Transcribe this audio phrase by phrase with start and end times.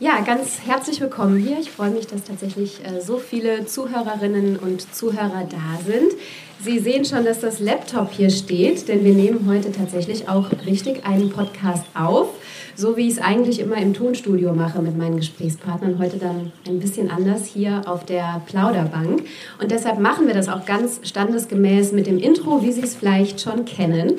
[0.00, 1.58] Ja, ganz herzlich willkommen hier.
[1.58, 6.12] Ich freue mich, dass tatsächlich äh, so viele Zuhörerinnen und Zuhörer da sind.
[6.60, 11.06] Sie sehen schon, dass das Laptop hier steht, denn wir nehmen heute tatsächlich auch richtig
[11.06, 12.28] einen Podcast auf
[12.76, 16.80] so wie ich es eigentlich immer im Tonstudio mache mit meinen Gesprächspartnern, heute dann ein
[16.80, 19.22] bisschen anders hier auf der Plauderbank.
[19.60, 23.40] Und deshalb machen wir das auch ganz standesgemäß mit dem Intro, wie Sie es vielleicht
[23.40, 24.14] schon kennen,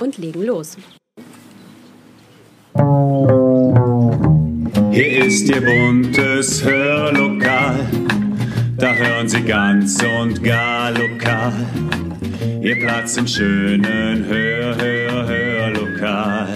[0.00, 0.76] und legen los.
[4.98, 7.88] Hier ist Ihr buntes Hörlokal,
[8.78, 11.52] da hören Sie ganz und gar lokal.
[12.60, 16.47] Ihr Platz im schönen Hör, Hör, Hörlokal.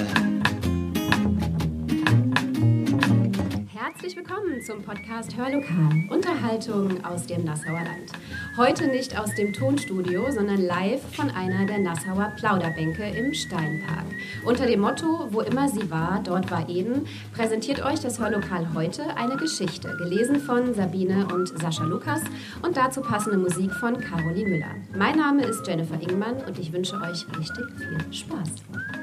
[4.64, 6.04] Zum Podcast Hörlokal.
[6.08, 8.12] Unterhaltung aus dem Nassauer Land.
[8.56, 14.04] Heute nicht aus dem Tonstudio, sondern live von einer der Nassauer Plauderbänke im Steinpark.
[14.44, 19.16] Unter dem Motto, wo immer sie war, dort war Eden, präsentiert euch das Hörlokal heute
[19.16, 22.22] eine Geschichte, gelesen von Sabine und Sascha Lukas
[22.62, 24.74] und dazu passende Musik von Caroline Müller.
[24.96, 29.01] Mein Name ist Jennifer Ingmann und ich wünsche euch richtig viel Spaß.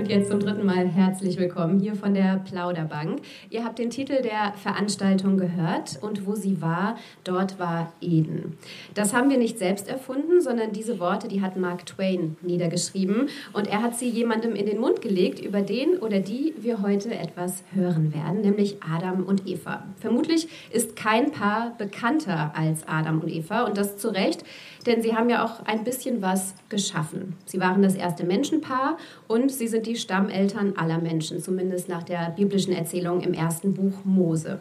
[0.00, 3.20] Und jetzt zum dritten Mal herzlich willkommen hier von der Plauderbank.
[3.50, 8.56] Ihr habt den Titel der Veranstaltung gehört und wo sie war, dort war Eden.
[8.94, 13.66] Das haben wir nicht selbst erfunden, sondern diese Worte, die hat Mark Twain niedergeschrieben und
[13.66, 17.62] er hat sie jemandem in den Mund gelegt, über den oder die wir heute etwas
[17.74, 19.84] hören werden, nämlich Adam und Eva.
[19.98, 24.46] Vermutlich ist kein Paar bekannter als Adam und Eva und das zu Recht,
[24.86, 27.36] denn sie haben ja auch ein bisschen was geschaffen.
[27.46, 28.96] Sie waren das erste Menschenpaar
[29.28, 34.04] und sie sind die Stammeltern aller Menschen, zumindest nach der biblischen Erzählung im ersten Buch
[34.04, 34.58] Mose.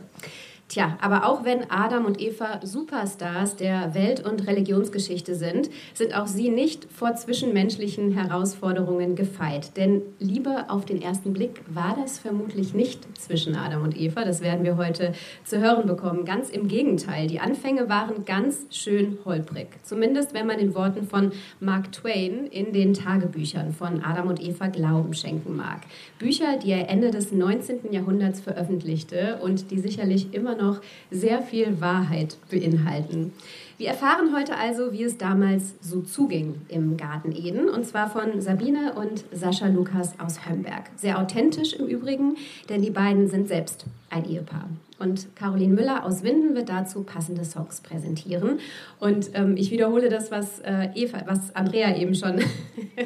[0.70, 6.28] Tja, aber auch wenn Adam und Eva Superstars der Welt- und Religionsgeschichte sind, sind auch
[6.28, 9.76] sie nicht vor zwischenmenschlichen Herausforderungen gefeit.
[9.78, 14.24] Denn Liebe auf den ersten Blick war das vermutlich nicht zwischen Adam und Eva.
[14.24, 15.14] Das werden wir heute
[15.44, 16.24] zu hören bekommen.
[16.24, 17.26] Ganz im Gegenteil.
[17.26, 19.70] Die Anfänge waren ganz schön holprig.
[19.82, 24.68] Zumindest wenn man den Worten von Mark Twain in den Tagebüchern von Adam und Eva
[24.68, 25.82] Glauben schenken mag.
[26.20, 27.92] Bücher, die er Ende des 19.
[27.92, 33.34] Jahrhunderts veröffentlichte und die sicherlich immer noch sehr viel Wahrheit beinhalten.
[33.78, 38.42] Wir erfahren heute also, wie es damals so zuging im Garten Eden, und zwar von
[38.42, 40.92] Sabine und Sascha Lukas aus Hömberg.
[40.98, 42.36] Sehr authentisch im Übrigen,
[42.68, 44.70] denn die beiden sind selbst ein Ehepaar.
[45.00, 48.60] Und Caroline Müller aus Winden wird dazu passende Songs präsentieren.
[49.00, 52.42] Und ähm, ich wiederhole das, was, äh, Eva, was Andrea eben schon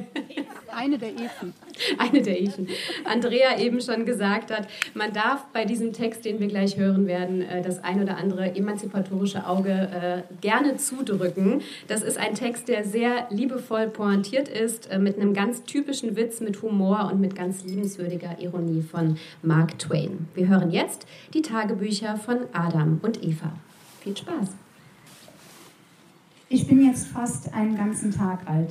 [0.76, 1.54] Eine der Efen.
[1.98, 2.68] Eine der Efen.
[3.04, 7.42] Andrea eben schon gesagt hat, man darf bei diesem Text, den wir gleich hören werden,
[7.42, 11.62] äh, das ein oder andere emanzipatorische Auge äh, gerne zudrücken.
[11.88, 16.42] Das ist ein Text, der sehr liebevoll pointiert ist, äh, mit einem ganz typischen Witz,
[16.42, 20.28] mit Humor und mit ganz liebenswürdiger Ironie von Mark Twain.
[20.36, 23.54] Wir hören jetzt die Tagebücher von Adam und Eva.
[24.02, 24.50] Viel Spaß!
[26.50, 28.70] Ich bin jetzt fast einen ganzen Tag alt.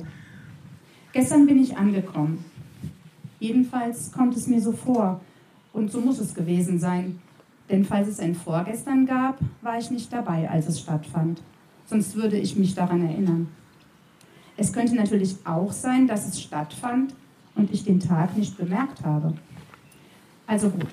[1.11, 2.43] Gestern bin ich angekommen.
[3.39, 5.21] Jedenfalls kommt es mir so vor.
[5.73, 7.19] Und so muss es gewesen sein.
[7.69, 11.41] Denn falls es ein Vorgestern gab, war ich nicht dabei, als es stattfand.
[11.85, 13.47] Sonst würde ich mich daran erinnern.
[14.57, 17.13] Es könnte natürlich auch sein, dass es stattfand
[17.55, 19.33] und ich den Tag nicht bemerkt habe.
[20.45, 20.87] Also gut.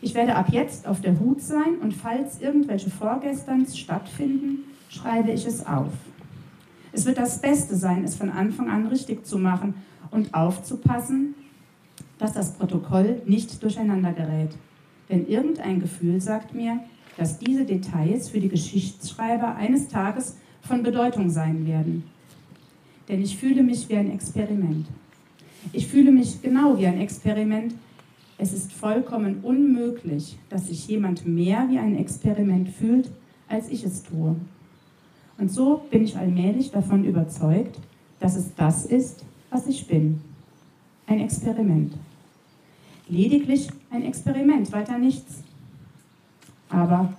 [0.00, 5.46] Ich werde ab jetzt auf der Hut sein und falls irgendwelche Vorgesterns stattfinden, schreibe ich
[5.46, 5.92] es auf.
[6.92, 9.74] Es wird das Beste sein, es von Anfang an richtig zu machen
[10.10, 11.34] und aufzupassen,
[12.18, 14.50] dass das Protokoll nicht durcheinander gerät.
[15.08, 16.80] Denn irgendein Gefühl sagt mir,
[17.16, 22.04] dass diese Details für die Geschichtsschreiber eines Tages von Bedeutung sein werden.
[23.08, 24.86] Denn ich fühle mich wie ein Experiment.
[25.72, 27.74] Ich fühle mich genau wie ein Experiment.
[28.38, 33.10] Es ist vollkommen unmöglich, dass sich jemand mehr wie ein Experiment fühlt,
[33.48, 34.36] als ich es tue.
[35.38, 37.78] Und so bin ich allmählich davon überzeugt,
[38.20, 40.20] dass es das ist, was ich bin.
[41.06, 41.92] Ein Experiment.
[43.08, 45.42] Lediglich ein Experiment, weiter nichts.
[46.68, 47.12] Aber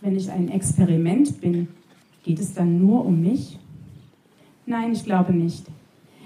[0.00, 1.68] wenn ich ein Experiment bin,
[2.22, 3.58] geht es dann nur um mich?
[4.66, 5.66] Nein, ich glaube nicht.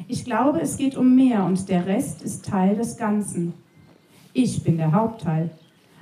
[0.09, 3.55] Ich glaube, es geht um mehr und der Rest ist Teil des Ganzen.
[4.35, 5.51] Ich bin der Hauptteil,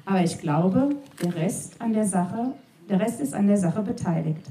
[0.04, 2.52] aber ich glaube, der Rest an der Sache,
[2.88, 4.50] der Rest ist an der Sache beteiligt.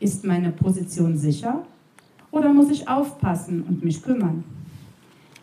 [0.00, 1.64] Ist meine Position sicher
[2.32, 4.42] oder muss ich aufpassen und mich kümmern?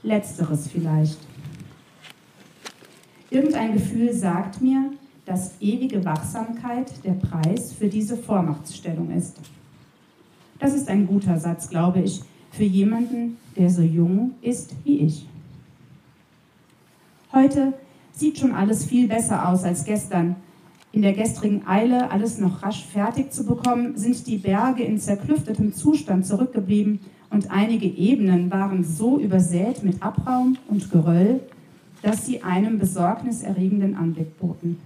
[0.04, 1.29] Letzteres vielleicht.
[3.32, 4.92] Irgendein Gefühl sagt mir,
[5.26, 9.38] dass ewige Wachsamkeit der Preis für diese Vormachtstellung ist.
[10.58, 12.22] Das ist ein guter Satz, glaube ich,
[12.52, 15.28] für jemanden, der so jung ist wie ich.
[17.32, 17.74] Heute
[18.12, 20.36] sieht schon alles viel besser aus als gestern.
[20.92, 25.74] In der gestrigen Eile, alles noch rasch fertig zu bekommen, sind die Berge in zerklüftetem
[25.74, 27.00] Zustand zurückgeblieben
[27.30, 31.42] und einige Ebenen waren so übersät mit Abraum und Geröll,
[32.02, 34.78] dass sie einem besorgniserregenden Anblick boten.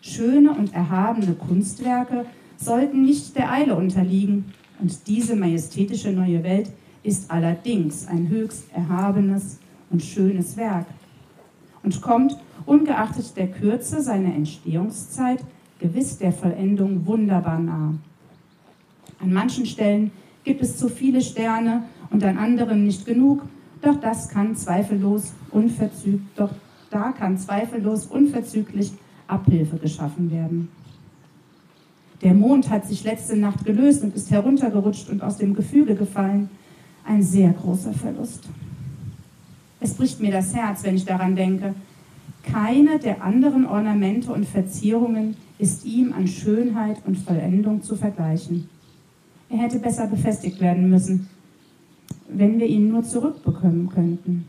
[0.00, 2.24] Schöne und erhabene Kunstwerke
[2.56, 4.46] sollten nicht der Eile unterliegen,
[4.80, 6.70] und diese majestätische neue Welt
[7.02, 9.58] ist allerdings ein höchst erhabenes
[9.90, 10.86] und schönes Werk
[11.82, 12.36] und kommt,
[12.66, 15.42] ungeachtet der Kürze seiner Entstehungszeit,
[15.78, 17.94] gewiss der Vollendung wunderbar nah.
[19.18, 20.10] An manchen Stellen
[20.44, 23.42] gibt es zu viele Sterne und an anderen nicht genug,
[23.82, 26.50] doch das kann zweifellos unverzüglich, doch
[26.90, 28.92] da kann zweifellos unverzüglich
[29.26, 30.68] Abhilfe geschaffen werden.
[32.22, 36.50] Der Mond hat sich letzte Nacht gelöst und ist heruntergerutscht und aus dem Gefüge gefallen.
[37.04, 38.48] Ein sehr großer Verlust.
[39.80, 41.74] Es bricht mir das Herz, wenn ich daran denke.
[42.42, 48.68] Keine der anderen Ornamente und Verzierungen ist ihm an Schönheit und Vollendung zu vergleichen.
[49.48, 51.28] Er hätte besser befestigt werden müssen,
[52.32, 54.44] wenn wir ihn nur zurückbekommen könnten.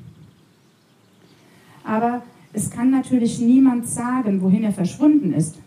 [1.83, 2.21] Aber
[2.53, 5.57] es kann natürlich niemand sagen, wohin er verschwunden ist.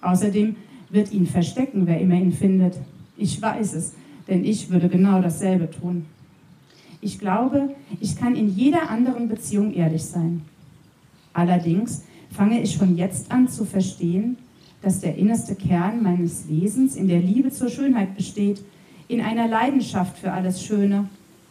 [0.00, 0.56] Außerdem
[0.90, 2.74] wird ihn verstecken, wer immer ihn findet.
[3.16, 3.94] Ich weiß es,
[4.28, 6.06] denn ich würde genau dasselbe tun.
[7.00, 10.42] Ich glaube, ich kann in jeder anderen Beziehung ehrlich sein.
[11.34, 14.38] Allerdings fange ich schon jetzt an zu verstehen,
[14.80, 18.62] dass der innerste Kern meines Wesens in der Liebe zur Schönheit besteht,
[19.08, 21.08] in einer Leidenschaft für alles Schöne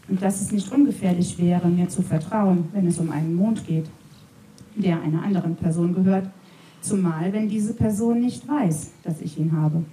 [0.08, 3.86] und dass es nicht ungefährlich wäre, mir zu vertrauen, wenn es um einen Mond geht,
[4.76, 6.28] der einer anderen Person gehört,
[6.82, 9.84] zumal wenn diese Person nicht weiß, dass ich ihn habe.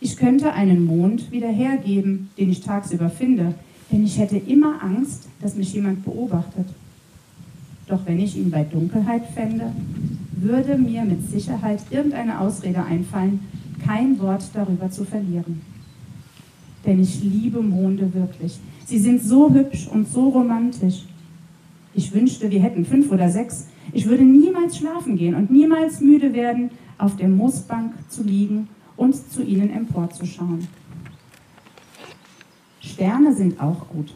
[0.00, 3.54] Ich könnte einen Mond wieder hergeben, den ich tagsüber finde,
[3.90, 6.66] denn ich hätte immer Angst, dass mich jemand beobachtet.
[7.86, 9.72] Doch wenn ich ihn bei Dunkelheit fände,
[10.32, 13.40] würde mir mit Sicherheit irgendeine Ausrede einfallen,
[13.84, 15.60] kein Wort darüber zu verlieren.
[16.86, 18.58] Denn ich liebe Monde wirklich.
[18.86, 21.04] Sie sind so hübsch und so romantisch.
[21.94, 23.66] Ich wünschte, wir hätten fünf oder sechs.
[23.92, 29.14] Ich würde niemals schlafen gehen und niemals müde werden, auf der Moosbank zu liegen und
[29.14, 30.68] zu ihnen emporzuschauen.
[32.80, 34.14] Sterne sind auch gut.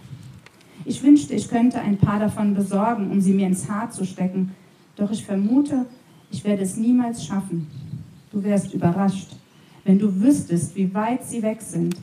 [0.85, 4.53] Ich wünschte, ich könnte ein paar davon besorgen, um sie mir ins Haar zu stecken.
[4.97, 5.87] Doch ich vermute,
[6.31, 7.67] ich werde es niemals schaffen.
[8.31, 9.37] Du wärst überrascht,
[9.85, 11.97] wenn du wüsstest, wie weit sie weg sind.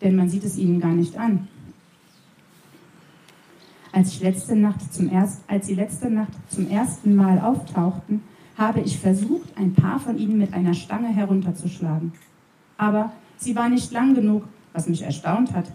[0.00, 1.48] Denn man sieht es ihnen gar nicht an.
[3.92, 8.22] Als, ich letzte Nacht zum erst, als sie letzte Nacht zum ersten Mal auftauchten,
[8.56, 12.12] habe ich versucht, ein paar von ihnen mit einer Stange herunterzuschlagen.
[12.76, 15.66] Aber sie war nicht lang genug, was mich erstaunt hat.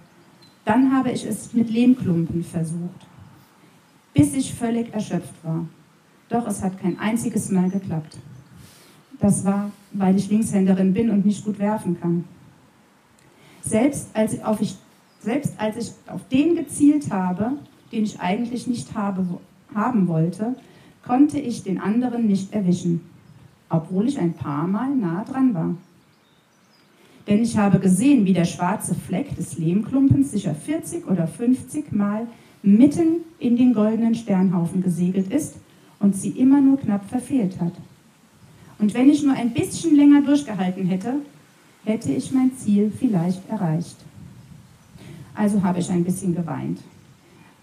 [0.64, 3.06] Dann habe ich es mit Lehmklumpen versucht,
[4.14, 5.66] bis ich völlig erschöpft war.
[6.30, 8.18] Doch es hat kein einziges Mal geklappt.
[9.20, 12.26] Das war, weil ich Linkshänderin bin und nicht gut werfen kann.
[13.66, 14.76] Selbst als, ich auf, ich,
[15.20, 17.54] selbst als ich auf den gezielt habe,
[17.92, 19.26] den ich eigentlich nicht habe,
[19.74, 20.56] haben wollte,
[21.04, 23.02] konnte ich den anderen nicht erwischen,
[23.70, 25.76] obwohl ich ein paar Mal nah dran war.
[27.28, 32.28] Denn ich habe gesehen, wie der schwarze Fleck des Lehmklumpens sicher 40 oder 50 Mal
[32.62, 35.56] mitten in den goldenen Sternhaufen gesegelt ist
[36.00, 37.74] und sie immer nur knapp verfehlt hat.
[38.78, 41.16] Und wenn ich nur ein bisschen länger durchgehalten hätte,
[41.86, 43.96] hätte ich mein Ziel vielleicht erreicht.
[45.34, 46.80] Also habe ich ein bisschen geweint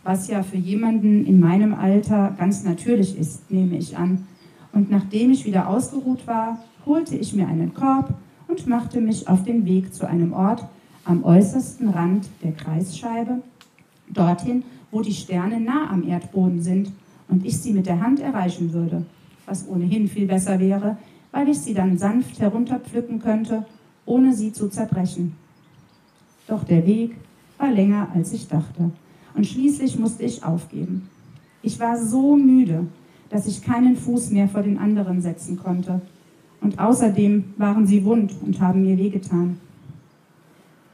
[0.05, 4.26] was ja für jemanden in meinem Alter ganz natürlich ist, nehme ich an.
[4.73, 8.14] Und nachdem ich wieder ausgeruht war, holte ich mir einen Korb
[8.49, 10.64] und machte mich auf den Weg zu einem Ort
[11.05, 13.43] am äußersten Rand der Kreisscheibe,
[14.09, 16.91] dorthin, wo die Sterne nah am Erdboden sind
[17.29, 19.05] und ich sie mit der Hand erreichen würde,
[19.47, 20.97] was ohnehin viel besser wäre,
[21.31, 23.64] weil ich sie dann sanft herunterpflücken könnte,
[24.06, 25.35] ohne sie zu zerbrechen.
[26.47, 27.16] Doch der Weg
[27.59, 28.90] war länger, als ich dachte
[29.35, 31.09] und schließlich musste ich aufgeben.
[31.62, 32.87] Ich war so müde,
[33.30, 36.00] dass ich keinen Fuß mehr vor den anderen setzen konnte.
[36.61, 39.59] Und außerdem waren sie wund und haben mir wehgetan.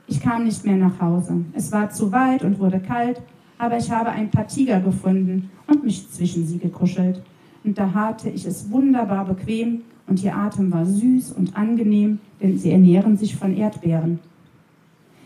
[0.06, 1.44] Ich kam nicht mehr nach Hause.
[1.52, 3.20] Es war zu weit und wurde kalt,
[3.58, 7.22] aber ich habe ein paar Tiger gefunden und mich zwischen sie gekuschelt.
[7.64, 12.58] Und da hatte ich es wunderbar bequem und ihr Atem war süß und angenehm, denn
[12.58, 14.18] sie ernähren sich von Erdbeeren.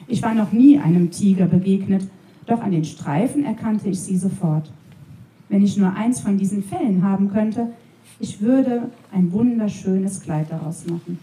[0.08, 2.02] Ich war noch nie einem Tiger begegnet
[2.46, 4.70] doch an den Streifen erkannte ich sie sofort.
[5.48, 7.68] Wenn ich nur eins von diesen Fellen haben könnte,
[8.18, 11.18] ich würde ein wunderschönes Kleid daraus machen.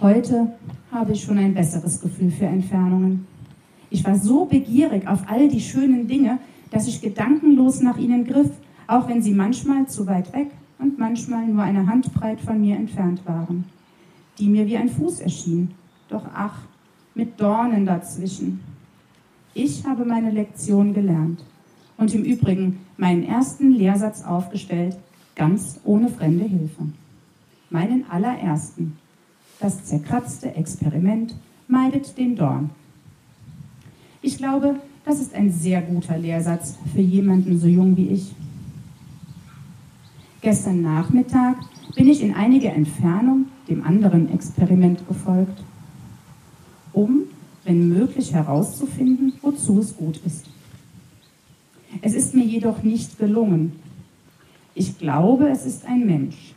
[0.00, 0.52] Heute
[0.92, 3.26] habe ich schon ein besseres Gefühl für Entfernungen.
[3.90, 6.38] Ich war so begierig auf all die schönen Dinge,
[6.70, 8.50] dass ich gedankenlos nach ihnen griff,
[8.86, 13.26] auch wenn sie manchmal zu weit weg und manchmal nur eine Handbreit von mir entfernt
[13.26, 13.64] waren,
[14.38, 15.70] die mir wie ein Fuß erschien,
[16.08, 16.58] doch ach,
[17.14, 18.60] mit Dornen dazwischen.
[19.54, 21.42] Ich habe meine Lektion gelernt
[21.96, 24.96] und im Übrigen meinen ersten Lehrsatz aufgestellt,
[25.34, 26.82] ganz ohne fremde Hilfe.
[27.70, 28.98] Meinen allerersten.
[29.58, 31.34] Das zerkratzte Experiment
[31.68, 32.70] meidet den Dorn.
[34.20, 38.34] Ich glaube, das ist ein sehr guter Lehrsatz für jemanden so jung wie ich.
[40.42, 41.56] Gestern Nachmittag
[41.94, 45.62] bin ich in einiger Entfernung dem anderen Experiment gefolgt,
[46.92, 47.22] um,
[47.64, 50.46] wenn möglich, herauszufinden, wozu es gut ist.
[52.02, 53.72] Es ist mir jedoch nicht gelungen.
[54.74, 56.54] Ich glaube, es ist ein Mensch.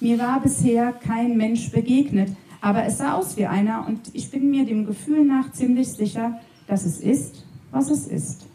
[0.00, 4.50] Mir war bisher kein Mensch begegnet, aber es sah aus wie einer und ich bin
[4.50, 8.46] mir dem Gefühl nach ziemlich sicher, dass es ist, was es ist.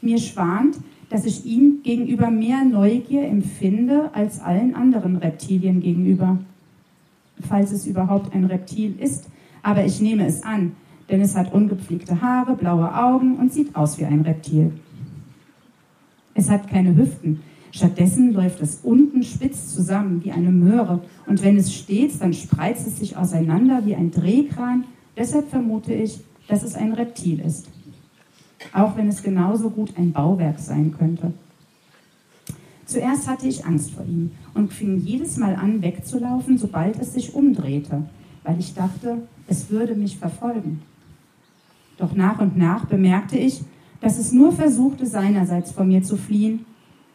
[0.00, 0.78] Mir schwant,
[1.10, 6.38] dass ich ihm gegenüber mehr Neugier empfinde als allen anderen Reptilien gegenüber.
[7.40, 9.26] Falls es überhaupt ein Reptil ist,
[9.62, 10.72] aber ich nehme es an,
[11.10, 14.72] denn es hat ungepflegte Haare, blaue Augen und sieht aus wie ein Reptil.
[16.34, 17.40] Es hat keine Hüften.
[17.72, 22.86] Stattdessen läuft es unten spitz zusammen wie eine Möhre und wenn es steht, dann spreizt
[22.86, 24.84] es sich auseinander wie ein Drehkran.
[25.16, 27.68] Deshalb vermute ich, dass es ein Reptil ist.
[28.72, 31.32] Auch wenn es genauso gut ein Bauwerk sein könnte.
[32.86, 37.34] Zuerst hatte ich Angst vor ihm und fing jedes Mal an wegzulaufen, sobald es sich
[37.34, 38.02] umdrehte,
[38.42, 40.82] weil ich dachte, es würde mich verfolgen.
[41.98, 43.60] Doch nach und nach bemerkte ich,
[44.00, 46.64] dass es nur versuchte, seinerseits vor mir zu fliehen.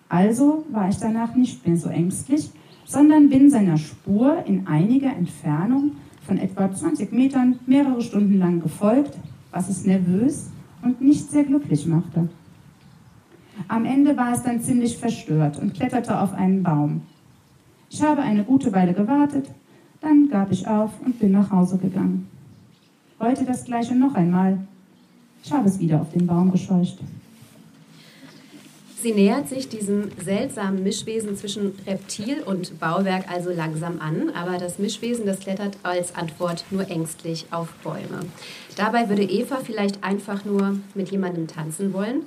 [0.08, 2.52] Also war ich danach nicht mehr so ängstlich,
[2.86, 5.92] sondern bin seiner Spur in einiger Entfernung
[6.26, 9.18] von etwa 20 Metern mehrere Stunden lang gefolgt,
[9.52, 10.50] was es nervös
[10.86, 12.30] und nicht sehr glücklich machte.
[13.68, 17.02] Am Ende war es dann ziemlich verstört und kletterte auf einen Baum.
[17.90, 19.50] Ich habe eine gute Weile gewartet,
[20.02, 22.28] dann gab ich auf und bin nach Hause gegangen.
[23.20, 24.60] Heute das gleiche noch einmal.
[25.44, 27.00] Ich habe es wieder auf den Baum gescheucht.
[29.06, 34.80] Sie nähert sich diesem seltsamen Mischwesen zwischen Reptil und Bauwerk also langsam an, aber das
[34.80, 38.22] Mischwesen, das klettert als Antwort nur ängstlich auf Bäume.
[38.78, 42.24] Dabei würde Eva vielleicht einfach nur mit jemandem tanzen wollen.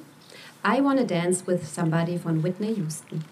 [0.64, 3.24] I Wanna Dance with Somebody von Whitney Houston.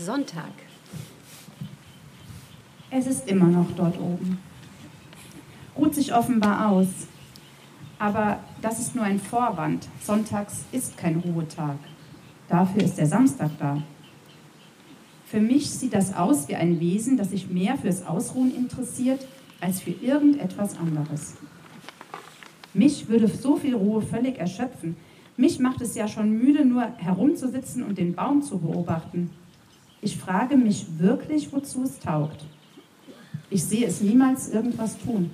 [0.00, 0.52] Sonntag.
[2.90, 4.38] Es ist immer noch dort oben.
[5.76, 6.88] Ruht sich offenbar aus.
[7.98, 9.86] Aber das ist nur ein Vorwand.
[10.02, 11.76] Sonntags ist kein Ruhetag.
[12.48, 13.82] Dafür ist der Samstag da.
[15.26, 19.24] Für mich sieht das aus wie ein Wesen, das sich mehr fürs Ausruhen interessiert
[19.60, 21.34] als für irgendetwas anderes.
[22.72, 24.96] Mich würde so viel Ruhe völlig erschöpfen.
[25.36, 29.30] Mich macht es ja schon müde, nur herumzusitzen und den Baum zu beobachten.
[30.02, 32.44] Ich frage mich wirklich, wozu es taugt.
[33.50, 35.30] Ich sehe es niemals irgendwas tun.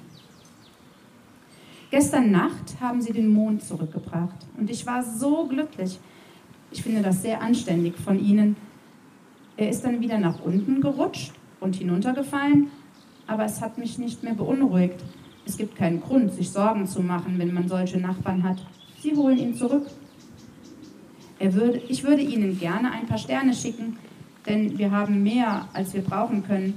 [1.90, 6.00] Gestern Nacht haben sie den Mond zurückgebracht und ich war so glücklich.
[6.72, 8.56] Ich finde das sehr anständig von ihnen.
[9.56, 12.68] Er ist dann wieder nach unten gerutscht und hinuntergefallen,
[13.28, 15.02] aber es hat mich nicht mehr beunruhigt.
[15.46, 18.66] Es gibt keinen Grund, sich Sorgen zu machen, wenn man solche Nachbarn hat.
[19.00, 19.86] Sie holen ihn zurück.
[21.38, 23.98] Würde, ich würde Ihnen gerne ein paar Sterne schicken,
[24.46, 26.74] denn wir haben mehr, als wir brauchen können.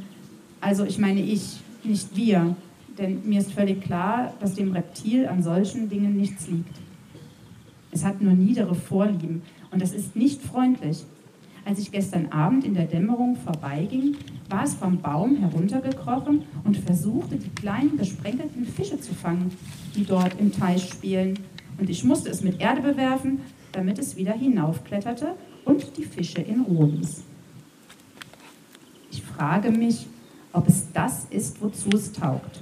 [0.61, 2.55] Also ich meine ich, nicht wir,
[2.97, 6.75] denn mir ist völlig klar, dass dem Reptil an solchen Dingen nichts liegt.
[7.91, 11.05] Es hat nur niedere Vorlieben und es ist nicht freundlich.
[11.65, 14.15] Als ich gestern Abend in der Dämmerung vorbeiging,
[14.49, 19.51] war es vom Baum heruntergekrochen und versuchte, die kleinen gesprenkelten Fische zu fangen,
[19.95, 21.37] die dort im Teich spielen.
[21.77, 26.61] Und ich musste es mit Erde bewerfen, damit es wieder hinaufkletterte und die Fische in
[26.61, 27.23] Ruhe ließ.
[29.11, 30.07] Ich frage mich,
[30.53, 32.61] ob es das ist, wozu es taugt.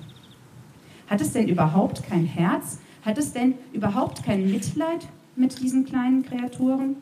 [1.08, 2.80] Hat es denn überhaupt kein Herz?
[3.04, 6.98] Hat es denn überhaupt kein Mitleid mit diesen kleinen Kreaturen?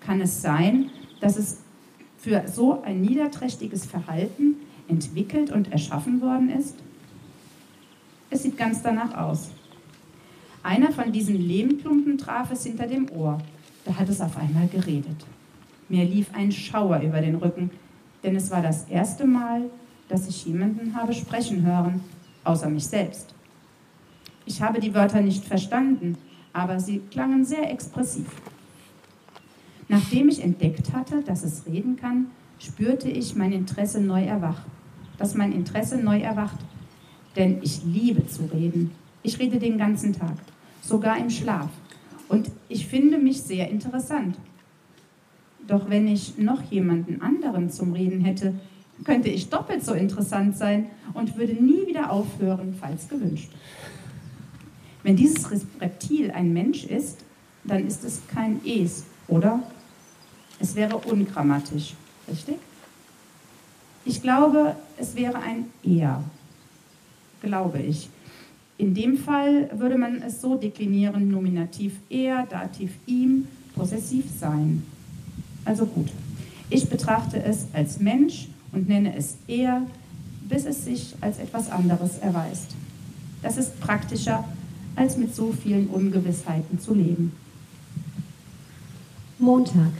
[0.00, 0.90] Kann es sein,
[1.20, 1.60] dass es
[2.18, 4.56] für so ein niederträchtiges Verhalten
[4.88, 6.76] entwickelt und erschaffen worden ist?
[8.30, 9.50] Es sieht ganz danach aus.
[10.62, 13.38] Einer von diesen Lehmklumpen traf es hinter dem Ohr.
[13.84, 15.26] Da hat es auf einmal geredet.
[15.88, 17.70] Mir lief ein Schauer über den Rücken
[18.22, 19.70] denn es war das erste Mal,
[20.08, 22.00] dass ich jemanden habe sprechen hören,
[22.44, 23.34] außer mich selbst.
[24.44, 26.16] Ich habe die Wörter nicht verstanden,
[26.52, 28.26] aber sie klangen sehr expressiv.
[29.88, 32.26] Nachdem ich entdeckt hatte, dass es reden kann,
[32.58, 34.64] spürte ich mein Interesse neu erwacht.
[35.18, 36.58] Dass mein Interesse neu erwacht,
[37.36, 38.90] denn ich liebe zu reden.
[39.22, 40.36] Ich rede den ganzen Tag,
[40.80, 41.68] sogar im Schlaf.
[42.28, 44.36] Und ich finde mich sehr interessant.
[45.66, 48.54] Doch wenn ich noch jemanden anderen zum Reden hätte,
[49.04, 53.50] könnte ich doppelt so interessant sein und würde nie wieder aufhören, falls gewünscht.
[55.02, 55.48] Wenn dieses
[55.80, 57.24] Reptil ein Mensch ist,
[57.64, 59.62] dann ist es kein Es, oder?
[60.60, 61.94] Es wäre ungrammatisch,
[62.28, 62.56] richtig?
[64.04, 66.22] Ich glaube, es wäre ein Er,
[67.40, 68.08] glaube ich.
[68.78, 74.82] In dem Fall würde man es so deklinieren, Nominativ er, Dativ ihm, Possessiv sein.
[75.64, 76.08] Also gut,
[76.70, 79.82] ich betrachte es als Mensch und nenne es er,
[80.48, 82.74] bis es sich als etwas anderes erweist.
[83.42, 84.44] Das ist praktischer,
[84.96, 87.32] als mit so vielen Ungewissheiten zu leben.
[89.38, 89.92] Montag.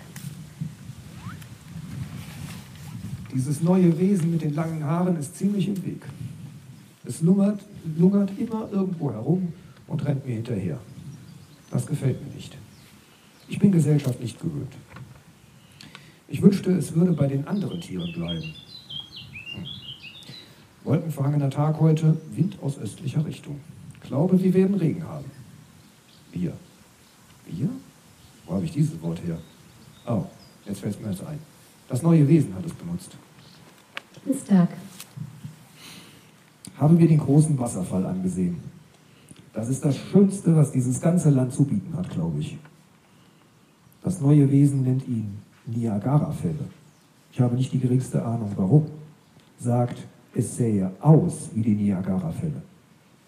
[3.35, 6.05] Dieses neue Wesen mit den langen Haaren ist ziemlich im Weg.
[7.05, 7.61] Es lungert,
[7.97, 9.53] lungert immer irgendwo herum
[9.89, 10.79] und rennt mir hinterher.
[11.71, 12.57] Das gefällt mir nicht.
[13.49, 14.73] Ich bin Gesellschaft nicht gewöhnt.
[16.33, 18.55] Ich wünschte, es würde bei den anderen Tieren bleiben.
[20.83, 23.61] Wolkenverhangener Tag heute, Wind aus östlicher Richtung.
[24.01, 25.27] Glaube, wir werden Regen haben.
[26.33, 26.55] Wir.
[27.47, 27.69] Wir?
[28.47, 29.37] Wo habe ich dieses Wort her?
[30.07, 30.25] Oh,
[30.65, 31.39] jetzt fällt es mir jetzt ein.
[31.87, 33.15] Das neue Wesen hat es benutzt.
[34.25, 34.71] Dienstag.
[36.79, 38.57] Haben wir den großen Wasserfall angesehen.
[39.53, 42.57] Das ist das Schönste, was dieses ganze Land zu bieten hat, glaube ich.
[44.03, 46.65] Das neue Wesen nennt ihn Niagara-Fälle.
[47.33, 48.87] Ich habe nicht die geringste Ahnung, warum.
[49.59, 49.97] Sagt,
[50.35, 52.63] es sähe aus wie die Niagara-Fälle.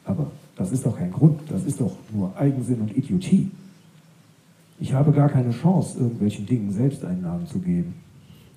[0.05, 3.51] Aber das ist doch kein Grund, das ist doch nur Eigensinn und Idiotie.
[4.81, 7.95] Ich habe gar keine Chance, irgendwelchen Dingen selbst einen Namen zu geben.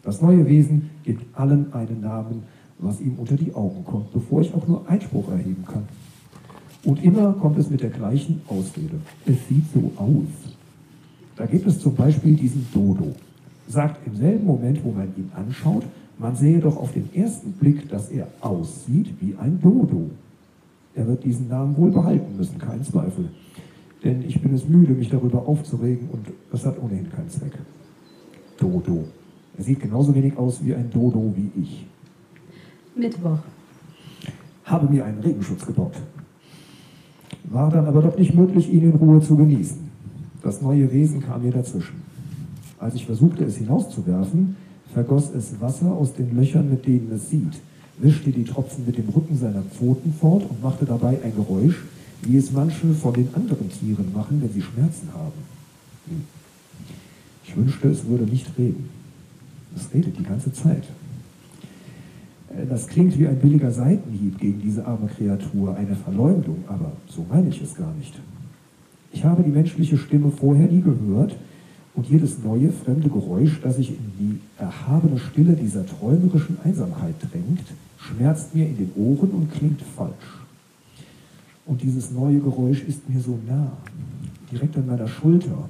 [0.04, 2.44] Das neue Wesen gibt allen einen Namen,
[2.80, 5.88] was ihm unter die Augen kommt, bevor ich auch nur Einspruch erheben kann.
[6.84, 9.00] Und immer kommt es mit der gleichen Ausrede.
[9.26, 10.56] Es sieht so aus.
[11.36, 13.14] Da gibt es zum Beispiel diesen Dodo
[13.68, 15.84] sagt im selben Moment, wo man ihn anschaut,
[16.20, 20.10] Man sehe doch auf den ersten Blick, dass er aussieht wie ein Dodo.
[20.96, 23.30] Er wird diesen Namen wohl behalten müssen, kein Zweifel.
[24.04, 27.54] Denn ich bin es müde, mich darüber aufzuregen und das hat ohnehin keinen Zweck.
[28.60, 29.06] Dodo.
[29.58, 31.86] Er sieht genauso wenig aus wie ein Dodo wie ich.
[32.96, 33.40] Mittwoch.
[34.64, 35.94] Habe mir einen Regenschutz gebaut.
[37.44, 39.88] War dann aber doch nicht möglich, ihn in Ruhe zu genießen.
[40.42, 42.07] Das neue Wesen kam mir dazwischen.
[42.80, 44.56] Als ich versuchte, es hinauszuwerfen,
[44.94, 47.60] vergoss es Wasser aus den Löchern, mit denen es sieht,
[48.00, 51.84] wischte die Tropfen mit dem Rücken seiner Pfoten fort und machte dabei ein Geräusch,
[52.22, 55.42] wie es manche von den anderen Tieren machen, wenn sie Schmerzen haben.
[56.08, 56.24] Hm.
[57.46, 58.90] Ich wünschte, es würde nicht reden.
[59.76, 60.84] Es redet die ganze Zeit.
[62.50, 67.26] Äh, das klingt wie ein billiger Seitenhieb gegen diese arme Kreatur, eine Verleumdung, aber so
[67.30, 68.14] meine ich es gar nicht.
[69.12, 71.36] Ich habe die menschliche Stimme vorher nie gehört
[71.98, 77.66] und jedes neue, fremde Geräusch, das sich in die erhabene Stille dieser träumerischen Einsamkeit drängt,
[77.98, 80.46] schmerzt mir in den Ohren und klingt falsch.
[81.66, 83.72] Und dieses neue Geräusch ist mir so nah,
[84.52, 85.70] direkt an meiner Schulter,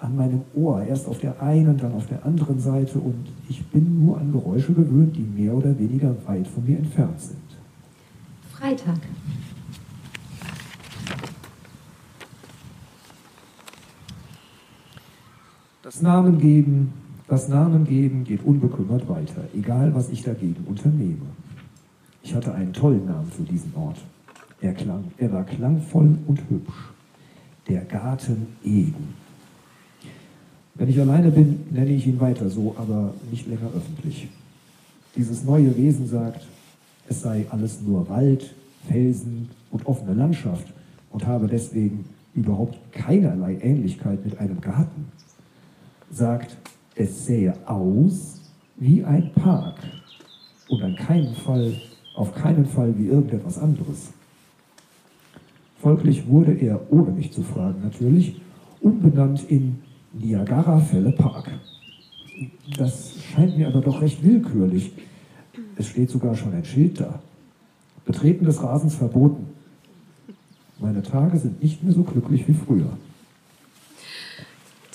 [0.00, 4.04] an meinem Ohr, erst auf der einen, dann auf der anderen Seite und ich bin
[4.04, 7.38] nur an Geräusche gewöhnt, die mehr oder weniger weit von mir entfernt sind.
[8.52, 8.98] Freitag.
[15.84, 16.94] Das Namen geben,
[17.28, 21.26] das Namen geben geht unbekümmert weiter, egal was ich dagegen unternehme.
[22.22, 23.98] Ich hatte einen tollen Namen für diesen Ort.
[24.62, 26.72] Er klang, er war klangvoll und hübsch.
[27.68, 29.12] Der Garten Eden.
[30.74, 34.28] Wenn ich alleine bin, nenne ich ihn weiter so, aber nicht länger öffentlich.
[35.14, 36.46] Dieses neue Wesen sagt,
[37.10, 38.54] es sei alles nur Wald,
[38.88, 40.66] Felsen und offene Landschaft
[41.10, 45.12] und habe deswegen überhaupt keinerlei Ähnlichkeit mit einem Garten.
[46.14, 46.56] Sagt,
[46.94, 48.40] es sähe aus
[48.76, 49.80] wie ein Park
[50.68, 51.74] und an keinen Fall,
[52.14, 54.12] auf keinen Fall wie irgendetwas anderes.
[55.80, 58.40] Folglich wurde er, ohne mich zu fragen natürlich,
[58.80, 59.80] umbenannt in
[60.12, 61.50] Niagara-Fälle Park.
[62.78, 64.92] Das scheint mir aber doch recht willkürlich.
[65.74, 67.18] Es steht sogar schon ein Schild da.
[68.04, 69.46] Betreten des Rasens verboten.
[70.78, 72.96] Meine Tage sind nicht mehr so glücklich wie früher.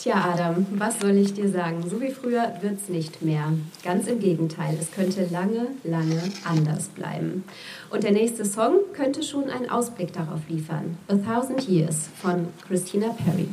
[0.01, 1.83] Tja, Adam, was soll ich dir sagen?
[1.85, 3.51] So wie früher wird's nicht mehr.
[3.83, 7.43] Ganz im Gegenteil, es könnte lange, lange anders bleiben.
[7.89, 10.97] Und der nächste Song könnte schon einen Ausblick darauf liefern.
[11.09, 13.49] A Thousand Years von Christina Perry.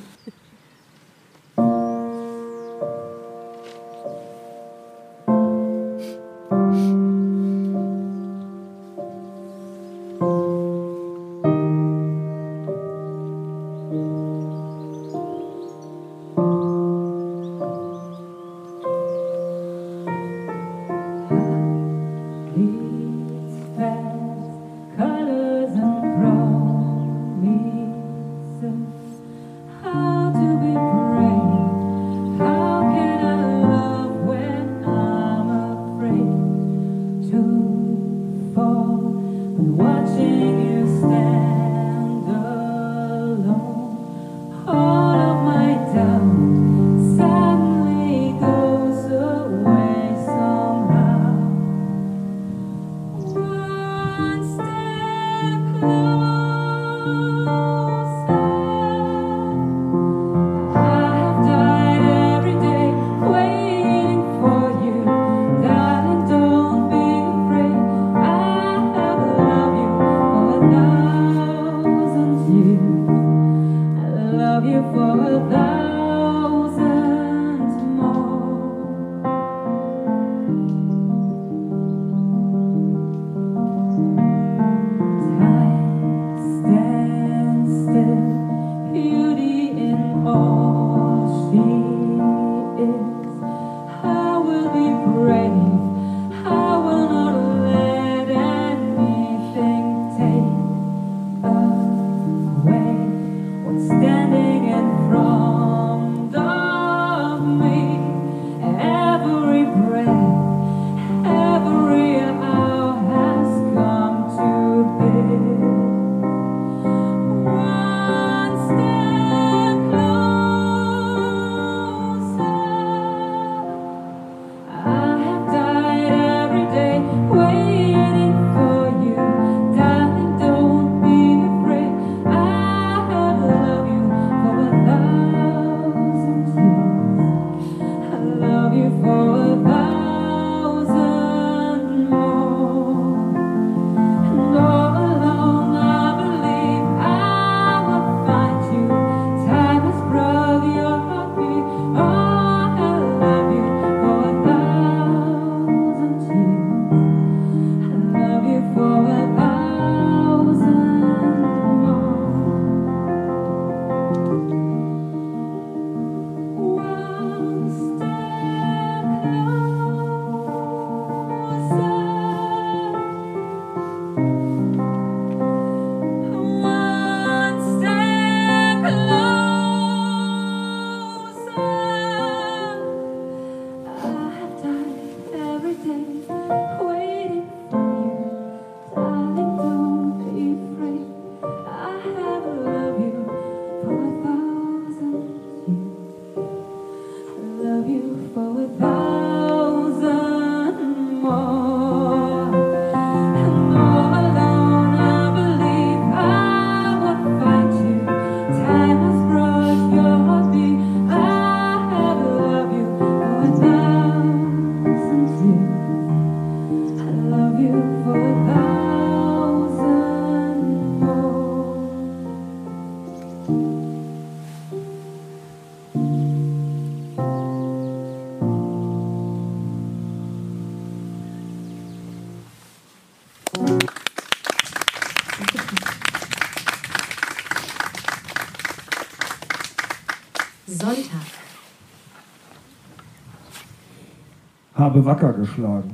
[244.97, 245.91] Habe wacker geschlagen.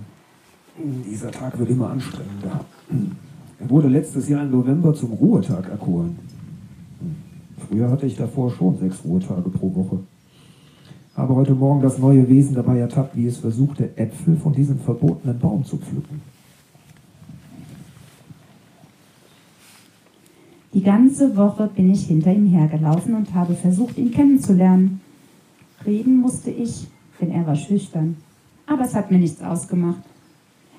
[1.11, 2.65] Dieser Tag wird immer anstrengender.
[3.59, 6.17] Er wurde letztes Jahr im November zum Ruhetag erkoren.
[7.69, 9.99] Früher hatte ich davor schon sechs Ruhetage pro Woche.
[11.17, 15.39] Habe heute Morgen das neue Wesen dabei ertappt, wie es versuchte, Äpfel von diesem verbotenen
[15.39, 16.21] Baum zu pflücken.
[20.75, 25.01] Die ganze Woche bin ich hinter ihm hergelaufen und habe versucht, ihn kennenzulernen.
[25.85, 26.87] Reden musste ich,
[27.21, 28.17] denn er war schüchtern
[28.73, 30.03] aber es hat mir nichts ausgemacht.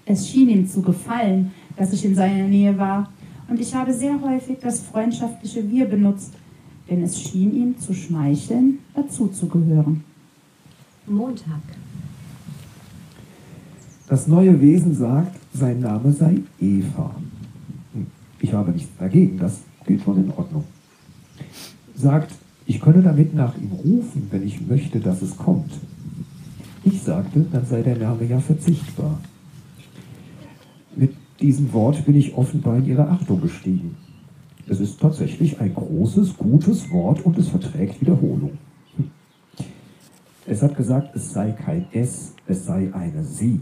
[0.05, 3.09] Es schien ihm zu gefallen, dass ich in seiner Nähe war,
[3.49, 6.33] und ich habe sehr häufig das freundschaftliche Wir benutzt,
[6.89, 10.03] denn es schien ihm zu schmeicheln, dazu zu gehören.
[11.05, 11.61] Montag.
[14.07, 17.15] Das neue Wesen sagt, sein Name sei Eva.
[18.39, 20.63] Ich habe nichts dagegen, das geht schon in Ordnung.
[21.95, 22.31] Sagt,
[22.65, 25.71] ich könne damit nach ihm rufen, wenn ich möchte, dass es kommt.
[26.83, 29.19] Ich sagte, dann sei der Name ja verzichtbar.
[30.95, 33.95] Mit diesem Wort bin ich offenbar in ihre Achtung gestiegen.
[34.67, 38.57] Es ist tatsächlich ein großes, gutes Wort und es verträgt Wiederholung.
[40.45, 43.61] Es hat gesagt, es sei kein S, es sei eine Sie.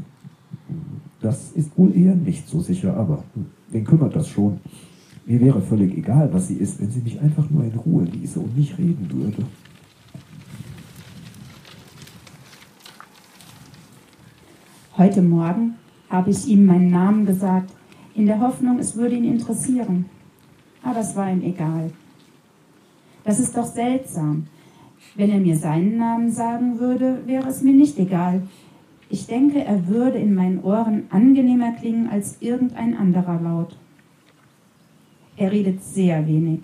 [1.21, 3.23] Das ist wohl eher nicht so sicher, aber
[3.69, 4.59] wen kümmert das schon?
[5.27, 8.39] Mir wäre völlig egal, was sie ist, wenn sie mich einfach nur in Ruhe ließe
[8.39, 9.45] und nicht reden würde.
[15.01, 15.77] Heute Morgen
[16.11, 17.73] habe ich ihm meinen Namen gesagt,
[18.13, 20.05] in der Hoffnung, es würde ihn interessieren.
[20.83, 21.89] Aber es war ihm egal.
[23.23, 24.45] Das ist doch seltsam.
[25.15, 28.43] Wenn er mir seinen Namen sagen würde, wäre es mir nicht egal.
[29.09, 33.75] Ich denke, er würde in meinen Ohren angenehmer klingen als irgendein anderer Laut.
[35.35, 36.59] Er redet sehr wenig.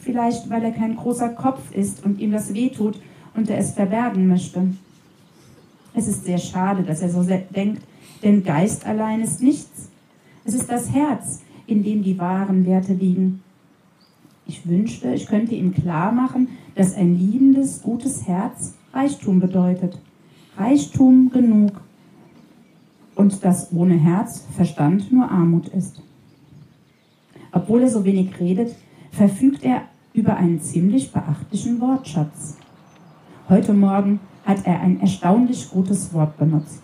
[0.00, 3.00] Vielleicht, weil er kein großer Kopf ist und ihm das wehtut
[3.36, 4.66] und er es verbergen möchte.
[5.96, 7.82] Es ist sehr schade, dass er so denkt,
[8.22, 9.88] denn Geist allein ist nichts.
[10.44, 13.42] Es ist das Herz, in dem die wahren Werte liegen.
[14.46, 19.98] Ich wünschte, ich könnte ihm klar machen, dass ein liebendes, gutes Herz Reichtum bedeutet.
[20.58, 21.80] Reichtum genug.
[23.14, 26.02] Und dass ohne Herz Verstand nur Armut ist.
[27.52, 28.76] Obwohl er so wenig redet,
[29.12, 32.58] verfügt er über einen ziemlich beachtlichen Wortschatz.
[33.48, 36.82] Heute Morgen hat er ein erstaunlich gutes Wort benutzt.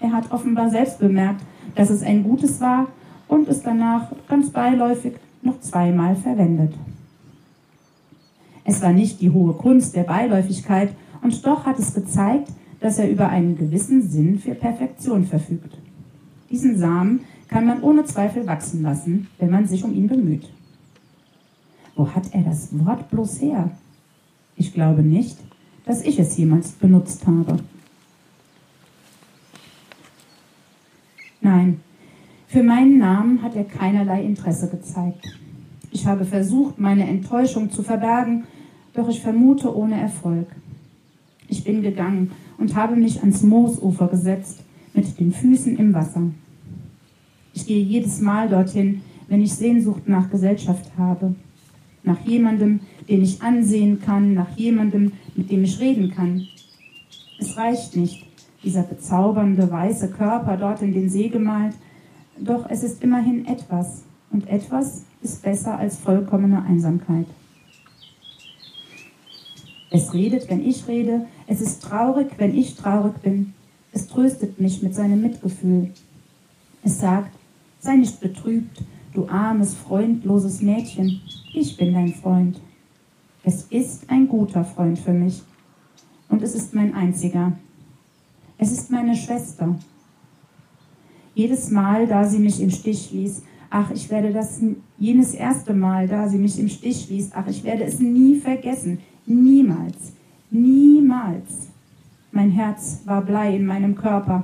[0.00, 1.40] Er hat offenbar selbst bemerkt,
[1.74, 2.88] dass es ein gutes war
[3.28, 6.74] und es danach ganz beiläufig noch zweimal verwendet.
[8.64, 10.90] Es war nicht die hohe Kunst der Beiläufigkeit
[11.22, 12.48] und doch hat es gezeigt,
[12.80, 15.78] dass er über einen gewissen Sinn für Perfektion verfügt.
[16.50, 20.50] Diesen Samen kann man ohne Zweifel wachsen lassen, wenn man sich um ihn bemüht.
[21.94, 23.70] Wo hat er das Wort bloß her?
[24.56, 25.38] Ich glaube nicht,
[25.86, 27.56] dass ich es jemals benutzt habe.
[31.40, 31.80] Nein,
[32.48, 35.24] für meinen Namen hat er keinerlei Interesse gezeigt.
[35.92, 38.44] Ich habe versucht, meine Enttäuschung zu verbergen,
[38.92, 40.48] doch ich vermute ohne Erfolg.
[41.48, 46.22] Ich bin gegangen und habe mich ans Moosufer gesetzt, mit den Füßen im Wasser.
[47.54, 51.34] Ich gehe jedes Mal dorthin, wenn ich Sehnsucht nach Gesellschaft habe,
[52.02, 56.46] nach jemandem, den ich ansehen kann, nach jemandem, mit dem ich reden kann.
[57.38, 58.26] Es reicht nicht,
[58.62, 61.74] dieser bezaubernde weiße Körper dort in den See gemalt,
[62.38, 67.26] doch es ist immerhin etwas, und etwas ist besser als vollkommene Einsamkeit.
[69.90, 73.54] Es redet, wenn ich rede, es ist traurig, wenn ich traurig bin,
[73.92, 75.90] es tröstet mich mit seinem Mitgefühl.
[76.82, 77.30] Es sagt,
[77.86, 78.82] Sei nicht betrübt,
[79.14, 81.20] du armes, freundloses Mädchen,
[81.54, 82.60] ich bin dein Freund.
[83.48, 85.40] Es ist ein guter Freund für mich
[86.28, 87.52] und es ist mein einziger.
[88.58, 89.78] Es ist meine Schwester.
[91.32, 94.60] Jedes Mal, da sie mich im Stich ließ, ach, ich werde das,
[94.98, 98.98] jenes erste Mal, da sie mich im Stich ließ, ach, ich werde es nie vergessen.
[99.26, 100.14] Niemals,
[100.50, 101.68] niemals.
[102.32, 104.42] Mein Herz war Blei in meinem Körper.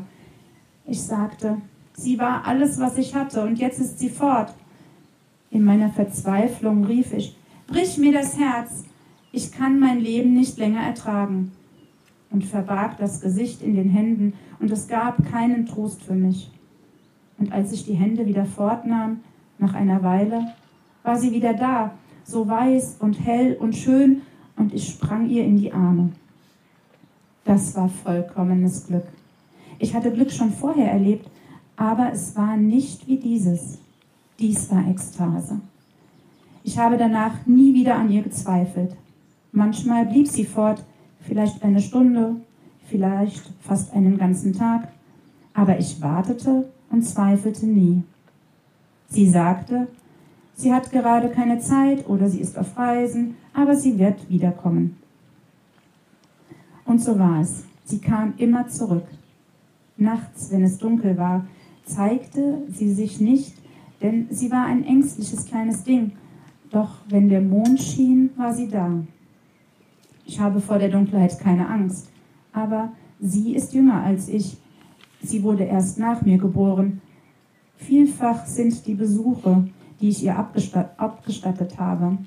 [0.86, 1.56] Ich sagte,
[1.94, 4.54] sie war alles, was ich hatte, und jetzt ist sie fort.
[5.50, 7.36] In meiner Verzweiflung rief ich,
[7.66, 8.84] brich mir das Herz,
[9.32, 11.52] ich kann mein Leben nicht länger ertragen.
[12.30, 16.50] Und verbarg das Gesicht in den Händen, und es gab keinen Trost für mich.
[17.38, 19.20] Und als ich die Hände wieder fortnahm,
[19.58, 20.52] nach einer Weile,
[21.02, 21.92] war sie wieder da,
[22.24, 24.22] so weiß und hell und schön,
[24.56, 26.10] und ich sprang ihr in die Arme.
[27.44, 29.06] Das war vollkommenes Glück.
[29.78, 31.28] Ich hatte Glück schon vorher erlebt,
[31.76, 33.78] aber es war nicht wie dieses.
[34.38, 35.60] Dies war Ekstase.
[36.62, 38.96] Ich habe danach nie wieder an ihr gezweifelt.
[39.52, 40.82] Manchmal blieb sie fort,
[41.20, 42.36] vielleicht eine Stunde,
[42.86, 44.88] vielleicht fast einen ganzen Tag,
[45.52, 48.02] aber ich wartete und zweifelte nie.
[49.08, 49.88] Sie sagte,
[50.54, 54.96] sie hat gerade keine Zeit oder sie ist auf Reisen, aber sie wird wiederkommen.
[56.86, 57.64] Und so war es.
[57.84, 59.06] Sie kam immer zurück.
[59.98, 61.46] Nachts, wenn es dunkel war,
[61.84, 63.54] zeigte sie sich nicht,
[64.00, 66.12] denn sie war ein ängstliches kleines Ding.
[66.70, 68.90] Doch wenn der Mond schien, war sie da.
[70.24, 72.08] Ich habe vor der Dunkelheit keine Angst,
[72.52, 74.56] aber sie ist jünger als ich.
[75.22, 77.00] Sie wurde erst nach mir geboren.
[77.76, 79.68] Vielfach sind die Besuche,
[80.00, 82.18] die ich ihr abgestattet habe.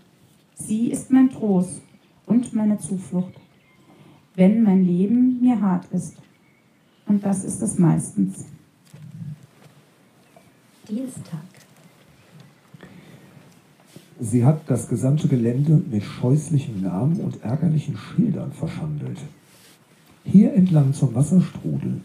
[0.55, 1.81] Sie ist mein Trost
[2.25, 3.33] und meine Zuflucht,
[4.35, 6.15] wenn mein Leben mir hart ist.
[7.07, 8.45] Und das ist es meistens.
[10.87, 11.54] Dienstag.
[14.19, 19.17] Sie hat das gesamte Gelände mit scheußlichen Namen und ärgerlichen Schildern verschandelt.
[20.23, 21.99] Hier entlang zum Wasserstrudel,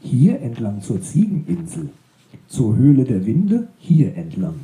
[0.00, 1.90] hier entlang zur Ziegeninsel,
[2.46, 4.54] zur Höhle der Winde, hier entlang.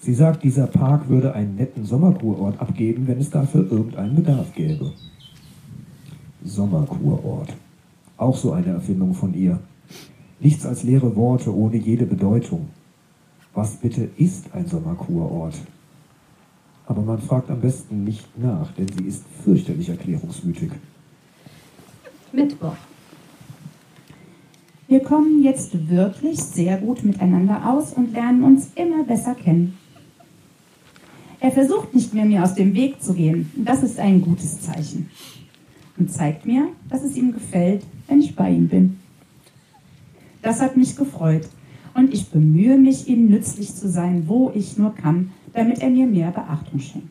[0.00, 4.92] Sie sagt, dieser Park würde einen netten Sommerkurort abgeben, wenn es dafür irgendeinen Bedarf gäbe.
[6.44, 7.54] Sommerkurort.
[8.16, 9.60] Auch so eine Erfindung von ihr.
[10.40, 12.68] Nichts als leere Worte ohne jede Bedeutung.
[13.54, 15.54] Was bitte ist ein Sommerkurort?
[16.86, 20.70] Aber man fragt am besten nicht nach, denn sie ist fürchterlich erklärungswütig.
[22.32, 22.76] Mittwoch.
[24.88, 29.78] Wir kommen jetzt wirklich sehr gut miteinander aus und lernen uns immer besser kennen.
[31.40, 33.50] Er versucht nicht mehr, mir aus dem Weg zu gehen.
[33.56, 35.10] Das ist ein gutes Zeichen.
[35.98, 38.98] Und zeigt mir, dass es ihm gefällt, wenn ich bei ihm bin.
[40.40, 41.48] Das hat mich gefreut
[41.94, 46.06] und ich bemühe mich, ihm nützlich zu sein, wo ich nur kann, damit er mir
[46.06, 47.08] mehr Beachtung schenkt.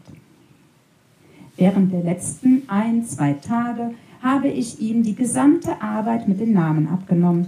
[1.58, 6.88] Während der letzten ein, zwei Tage habe ich ihm die gesamte Arbeit mit den Namen
[6.88, 7.48] abgenommen.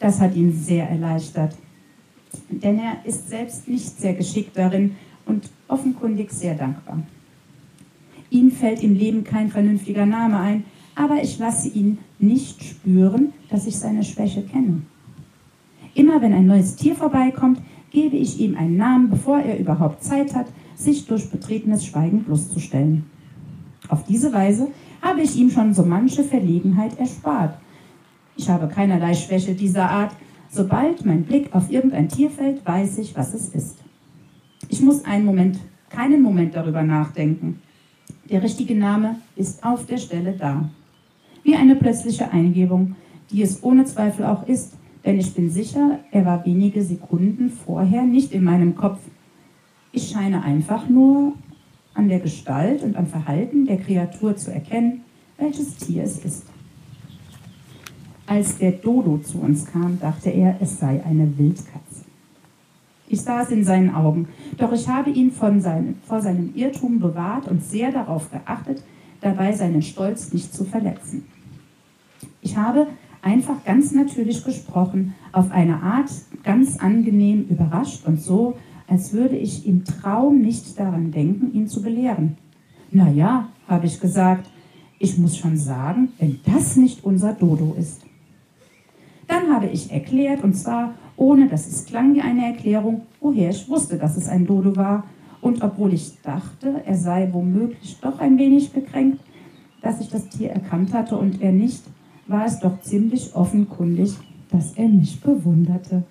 [0.00, 1.56] Das hat ihn sehr erleichtert,
[2.50, 4.96] denn er ist selbst nicht sehr geschickt darin
[5.26, 7.02] und offenkundig sehr dankbar.
[8.30, 10.64] Ihm fällt im Leben kein vernünftiger Name ein,
[10.94, 14.82] aber ich lasse ihn nicht spüren, dass ich seine Schwäche kenne.
[15.98, 20.32] Immer wenn ein neues Tier vorbeikommt, gebe ich ihm einen Namen, bevor er überhaupt Zeit
[20.32, 20.46] hat,
[20.76, 23.04] sich durch betretenes Schweigen bloßzustellen.
[23.88, 24.68] Auf diese Weise
[25.02, 27.58] habe ich ihm schon so manche Verlegenheit erspart.
[28.36, 30.14] Ich habe keinerlei Schwäche dieser Art.
[30.48, 33.78] Sobald mein Blick auf irgendein Tier fällt, weiß ich, was es ist.
[34.68, 35.58] Ich muss einen Moment,
[35.90, 37.58] keinen Moment darüber nachdenken.
[38.30, 40.70] Der richtige Name ist auf der Stelle da.
[41.42, 42.94] Wie eine plötzliche Eingebung,
[43.32, 48.04] die es ohne Zweifel auch ist, denn ich bin sicher, er war wenige Sekunden vorher
[48.04, 48.98] nicht in meinem Kopf.
[49.92, 51.34] Ich scheine einfach nur
[51.94, 55.02] an der Gestalt und am Verhalten der Kreatur zu erkennen,
[55.36, 56.46] welches Tier es ist.
[58.26, 62.04] Als der Dodo zu uns kam, dachte er, es sei eine Wildkatze.
[63.08, 64.28] Ich saß in seinen Augen,
[64.58, 68.82] doch ich habe ihn seinem, vor seinem Irrtum bewahrt und sehr darauf geachtet,
[69.22, 71.24] dabei seinen Stolz nicht zu verletzen.
[72.42, 72.86] Ich habe
[73.22, 76.10] einfach ganz natürlich gesprochen, auf eine Art
[76.44, 78.56] ganz angenehm überrascht und so,
[78.86, 82.36] als würde ich im Traum nicht daran denken, ihn zu belehren.
[82.90, 84.48] Na ja, habe ich gesagt,
[84.98, 88.02] ich muss schon sagen, wenn das nicht unser Dodo ist.
[89.26, 93.68] Dann habe ich erklärt, und zwar ohne dass es klang wie eine Erklärung, woher ich
[93.68, 95.04] wusste, dass es ein Dodo war.
[95.40, 99.20] Und obwohl ich dachte, er sei womöglich doch ein wenig gekränkt,
[99.82, 101.82] dass ich das Tier erkannt hatte und er nicht,
[102.28, 104.16] war es doch ziemlich offenkundig,
[104.50, 106.04] dass er mich bewunderte.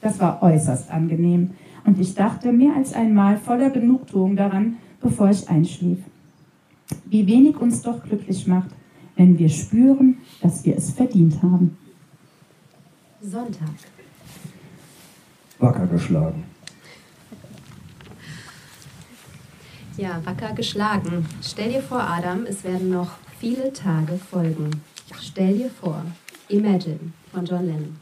[0.00, 1.50] Das war äußerst angenehm
[1.84, 5.98] und ich dachte mehr als einmal voller Genugtuung daran, bevor ich einschlief.
[7.06, 8.70] Wie wenig uns doch glücklich macht,
[9.16, 11.76] wenn wir spüren, dass wir es verdient haben.
[13.20, 13.68] Sonntag.
[15.58, 16.42] Wacker geschlagen.
[19.96, 21.26] Ja, wacker geschlagen.
[21.42, 24.70] Stell dir vor, Adam, es werden noch viele Tage folgen.
[25.20, 26.04] Stell dir vor.
[26.48, 27.00] Imagine
[27.32, 27.98] von John Lennon.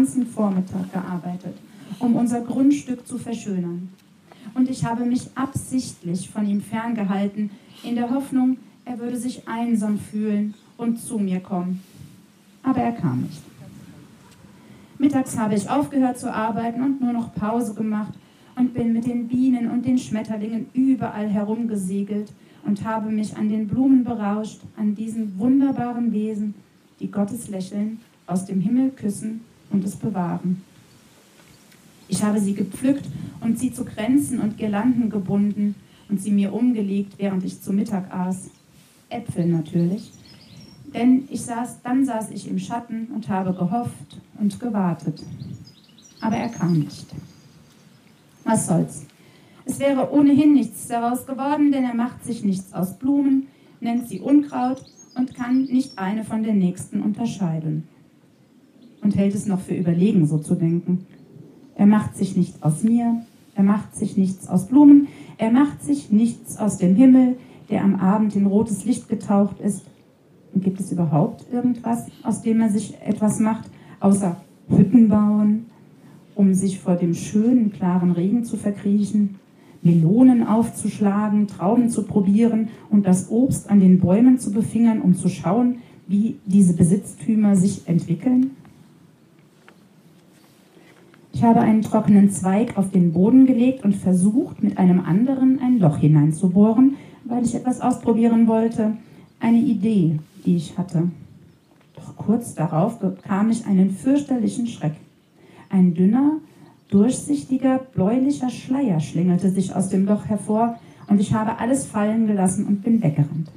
[0.00, 1.54] Ganzen Vormittag gearbeitet,
[1.98, 3.90] um unser Grundstück zu verschönern.
[4.54, 7.50] Und ich habe mich absichtlich von ihm ferngehalten,
[7.84, 11.82] in der Hoffnung, er würde sich einsam fühlen und zu mir kommen.
[12.62, 13.42] Aber er kam nicht.
[14.96, 18.14] Mittags habe ich aufgehört zu arbeiten und nur noch Pause gemacht
[18.56, 22.32] und bin mit den Bienen und den Schmetterlingen überall herumgesegelt
[22.64, 26.54] und habe mich an den Blumen berauscht, an diesen wunderbaren Wesen,
[27.00, 30.62] die Gottes Lächeln aus dem Himmel küssen und es bewahren.
[32.08, 33.06] Ich habe sie gepflückt
[33.40, 35.76] und sie zu Kränzen und Girlanden gebunden
[36.08, 38.50] und sie mir umgelegt, während ich zu Mittag aß.
[39.08, 40.10] Äpfel natürlich.
[40.92, 45.22] Denn ich saß, dann saß ich im Schatten und habe gehofft und gewartet.
[46.20, 47.06] Aber er kam nicht.
[48.44, 49.06] Was soll's?
[49.64, 53.46] Es wäre ohnehin nichts daraus geworden, denn er macht sich nichts aus Blumen,
[53.80, 57.86] nennt sie Unkraut und kann nicht eine von der nächsten unterscheiden
[59.02, 61.06] und hält es noch für überlegen, so zu denken.
[61.76, 63.22] Er macht sich nicht aus mir,
[63.54, 67.36] Er macht sich nichts aus Blumen, er macht sich nichts aus dem Himmel,
[67.68, 69.82] der am Abend in rotes Licht getaucht ist.
[70.54, 73.68] Und gibt es überhaupt irgendwas, aus dem er sich etwas macht,
[74.00, 74.36] außer
[74.68, 75.66] Hütten bauen,
[76.34, 79.36] um sich vor dem schönen, klaren Regen zu verkriechen,
[79.82, 85.28] Melonen aufzuschlagen, Trauben zu probieren und das Obst an den Bäumen zu befingern, um zu
[85.28, 88.52] schauen, wie diese Besitztümer sich entwickeln?
[91.32, 95.78] Ich habe einen trockenen Zweig auf den Boden gelegt und versucht, mit einem anderen ein
[95.78, 98.96] Loch hineinzubohren, weil ich etwas ausprobieren wollte.
[99.38, 101.10] Eine Idee, die ich hatte.
[101.94, 104.94] Doch kurz darauf bekam ich einen fürchterlichen Schreck.
[105.70, 106.38] Ein dünner,
[106.88, 110.78] durchsichtiger, bläulicher Schleier schlängelte sich aus dem Loch hervor
[111.08, 113.50] und ich habe alles fallen gelassen und bin weggerannt.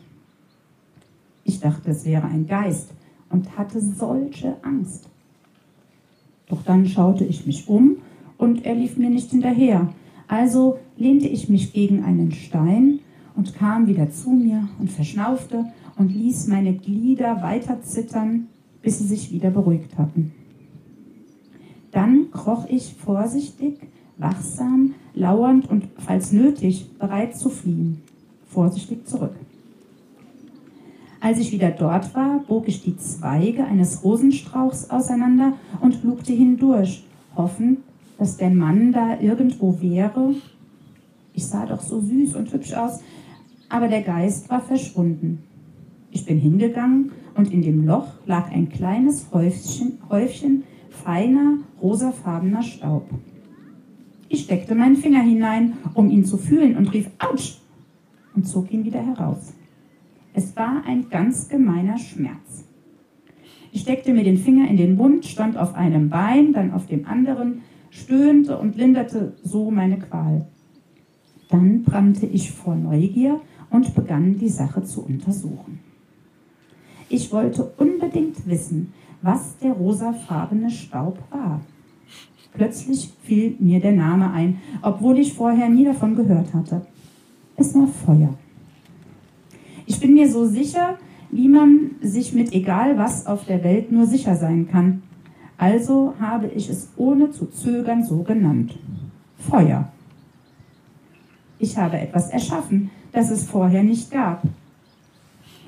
[1.43, 2.91] Ich dachte, es wäre ein Geist
[3.29, 5.09] und hatte solche Angst.
[6.47, 7.97] Doch dann schaute ich mich um
[8.37, 9.93] und er lief mir nicht hinterher.
[10.27, 12.99] Also lehnte ich mich gegen einen Stein
[13.35, 15.65] und kam wieder zu mir und verschnaufte
[15.97, 18.47] und ließ meine Glieder weiter zittern,
[18.81, 20.33] bis sie sich wieder beruhigt hatten.
[21.91, 23.77] Dann kroch ich vorsichtig,
[24.17, 28.01] wachsam, lauernd und, falls nötig, bereit zu fliehen,
[28.45, 29.35] vorsichtig zurück.
[31.23, 37.05] Als ich wieder dort war, bog ich die Zweige eines Rosenstrauchs auseinander und lugte hindurch,
[37.37, 37.79] hoffend,
[38.17, 40.35] dass der Mann da irgendwo wäre.
[41.33, 42.99] Ich sah doch so süß und hübsch aus,
[43.69, 45.41] aber der Geist war verschwunden.
[46.11, 53.09] Ich bin hingegangen und in dem Loch lag ein kleines Häufchen, Häufchen feiner, rosafarbener Staub.
[54.27, 57.59] Ich steckte meinen Finger hinein, um ihn zu fühlen und rief Autsch
[58.35, 59.53] und zog ihn wieder heraus.
[60.33, 62.65] Es war ein ganz gemeiner Schmerz.
[63.71, 67.07] Ich steckte mir den Finger in den Mund, stand auf einem Bein, dann auf dem
[67.07, 67.61] anderen,
[67.91, 70.47] stöhnte und linderte so meine Qual.
[71.49, 75.79] Dann brannte ich vor Neugier und begann die Sache zu untersuchen.
[77.09, 81.61] Ich wollte unbedingt wissen, was der rosafarbene Staub war.
[82.53, 86.85] Plötzlich fiel mir der Name ein, obwohl ich vorher nie davon gehört hatte.
[87.55, 88.35] Es war Feuer.
[89.85, 90.97] Ich bin mir so sicher,
[91.31, 95.03] wie man sich mit egal was auf der Welt nur sicher sein kann.
[95.57, 98.77] Also habe ich es ohne zu zögern so genannt.
[99.37, 99.89] Feuer.
[101.59, 104.43] Ich habe etwas erschaffen, das es vorher nicht gab.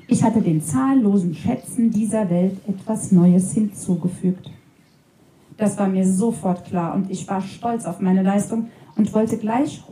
[0.08, 4.50] Ich hatte den zahllosen Schätzen dieser Welt etwas Neues hinzugefügt.
[5.56, 9.82] Das war mir sofort klar und ich war stolz auf meine Leistung und wollte gleich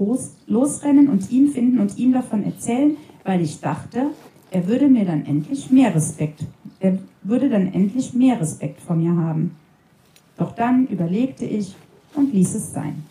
[0.47, 4.11] losrennen und ihn finden und ihm davon erzählen, weil ich dachte,
[4.51, 6.45] er würde mir dann endlich mehr Respekt,
[6.79, 9.57] er würde dann endlich mehr Respekt vor mir haben.
[10.37, 11.75] Doch dann überlegte ich
[12.15, 13.05] und ließ es sein.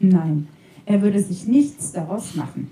[0.00, 0.48] Nein,
[0.86, 2.70] er würde sich nichts daraus machen.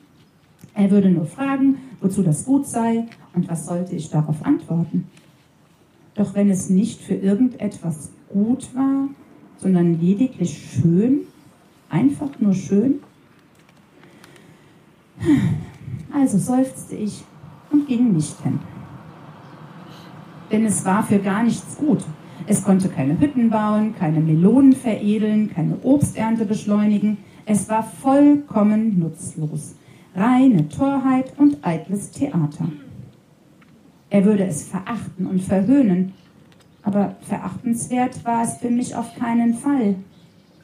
[0.75, 5.07] Er würde nur fragen, wozu das gut sei und was sollte ich darauf antworten.
[6.15, 9.09] Doch wenn es nicht für irgendetwas gut war,
[9.59, 11.21] sondern lediglich schön,
[11.89, 13.01] einfach nur schön,
[16.13, 17.25] also seufzte ich
[17.71, 18.59] und ging nicht hin.
[20.51, 22.05] Denn es war für gar nichts gut.
[22.47, 27.19] Es konnte keine Hütten bauen, keine Melonen veredeln, keine Obsternte beschleunigen.
[27.47, 29.75] Es war vollkommen nutzlos.
[30.15, 32.69] Reine Torheit und eitles Theater.
[34.09, 36.13] Er würde es verachten und verhöhnen,
[36.83, 39.95] aber verachtenswert war es für mich auf keinen Fall.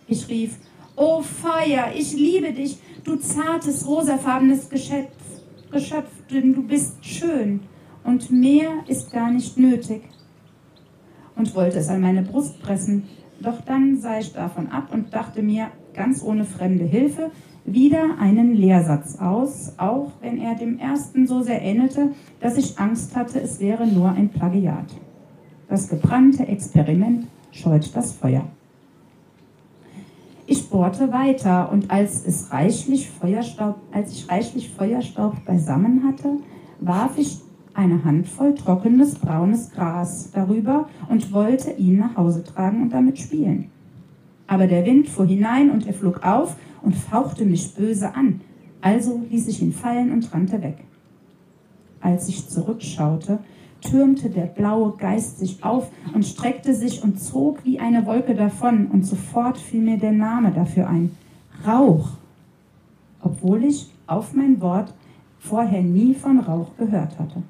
[0.09, 0.57] Ich rief,
[0.97, 5.11] O Feuer, ich liebe dich, du zartes, rosafarbenes Geschöpf,
[5.71, 7.61] Geschöpf, denn du bist schön
[8.05, 10.03] und mehr ist gar nicht nötig.
[11.35, 13.05] Und wollte es an meine Brust pressen,
[13.41, 17.31] doch dann sah ich davon ab und dachte mir, ganz ohne fremde Hilfe,
[17.65, 23.17] wieder einen Lehrsatz aus, auch wenn er dem ersten so sehr ähnelte, dass ich Angst
[23.17, 24.87] hatte, es wäre nur ein Plagiat.
[25.69, 28.47] Das gebrannte Experiment scheut das Feuer.
[30.49, 36.39] Ich bohrte weiter und als, es reichlich Feuerstaub, als ich reichlich Feuerstaub beisammen hatte,
[36.79, 37.41] warf ich
[37.75, 43.73] eine Handvoll trockenes braunes Gras darüber und wollte ihn nach Hause tragen und damit spielen.
[44.47, 48.41] Aber der Wind fuhr hinein und er flog auf und fauchte mich böse an.
[48.81, 50.79] Also ließ ich ihn fallen und rannte weg.
[52.01, 53.41] Als ich zurückschaute,
[53.81, 58.87] türmte der blaue Geist sich auf und streckte sich und zog wie eine Wolke davon,
[58.87, 61.17] und sofort fiel mir der Name dafür ein.
[61.67, 62.09] Rauch.
[63.23, 64.93] Obwohl ich auf mein Wort
[65.39, 67.43] vorher nie von Rauch gehört hatte.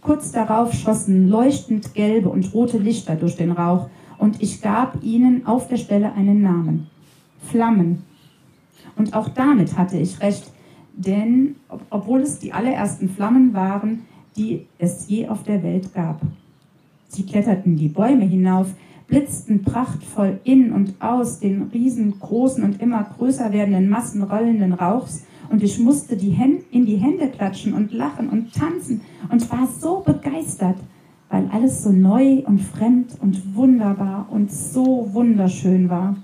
[0.00, 5.46] Kurz darauf schossen leuchtend gelbe und rote Lichter durch den Rauch, und ich gab ihnen
[5.46, 6.86] auf der Stelle einen Namen.
[7.42, 8.02] Flammen.
[8.96, 10.50] Und auch damit hatte ich recht,
[10.94, 11.56] denn
[11.90, 14.06] obwohl es die allerersten Flammen waren,
[14.36, 16.20] die es je auf der Welt gab.
[17.08, 18.68] Sie kletterten die Bäume hinauf,
[19.06, 25.62] blitzten prachtvoll in und aus den riesengroßen und immer größer werdenden Massen rollenden Rauchs und
[25.62, 30.00] ich musste die Hände, in die Hände klatschen und lachen und tanzen und war so
[30.00, 30.76] begeistert,
[31.30, 36.16] weil alles so neu und fremd und wunderbar und so wunderschön war.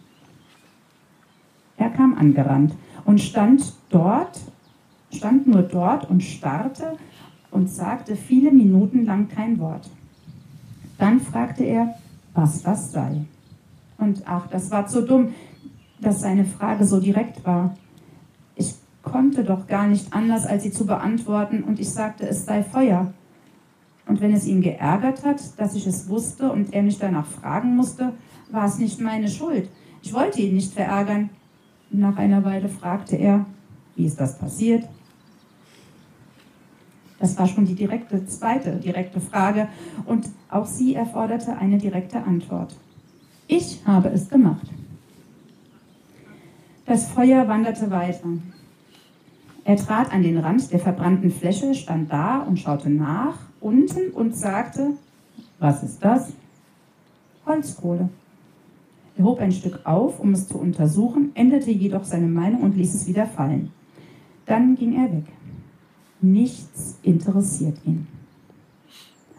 [1.76, 4.40] Er kam angerannt und stand dort,
[5.12, 6.96] stand nur dort und starrte
[7.52, 9.88] und sagte viele Minuten lang kein Wort.
[10.98, 11.94] Dann fragte er,
[12.34, 13.24] was das sei.
[13.98, 15.28] Und ach, das war zu dumm,
[16.00, 17.76] dass seine Frage so direkt war.
[18.56, 22.64] Ich konnte doch gar nicht anders, als sie zu beantworten, und ich sagte, es sei
[22.64, 23.12] Feuer.
[24.06, 27.76] Und wenn es ihn geärgert hat, dass ich es wusste und er mich danach fragen
[27.76, 28.12] musste,
[28.50, 29.68] war es nicht meine Schuld.
[30.02, 31.30] Ich wollte ihn nicht verärgern.
[31.90, 33.46] Nach einer Weile fragte er,
[33.94, 34.88] wie ist das passiert?
[37.22, 39.68] Das war schon die direkte, zweite direkte Frage
[40.06, 42.74] und auch sie erforderte eine direkte Antwort.
[43.46, 44.66] Ich habe es gemacht.
[46.84, 48.26] Das Feuer wanderte weiter.
[49.64, 54.34] Er trat an den Rand der verbrannten Fläche, stand da und schaute nach unten und
[54.34, 54.94] sagte,
[55.60, 56.32] was ist das?
[57.46, 58.08] Holzkohle.
[59.16, 62.92] Er hob ein Stück auf, um es zu untersuchen, änderte jedoch seine Meinung und ließ
[62.96, 63.70] es wieder fallen.
[64.44, 65.26] Dann ging er weg.
[66.22, 68.06] Nichts interessiert ihn.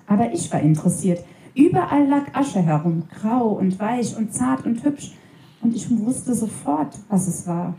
[0.06, 1.24] Aber ich war interessiert.
[1.56, 5.14] Überall lag Asche herum, grau und weich und zart und hübsch.
[5.62, 7.74] Und ich wusste sofort, was es war.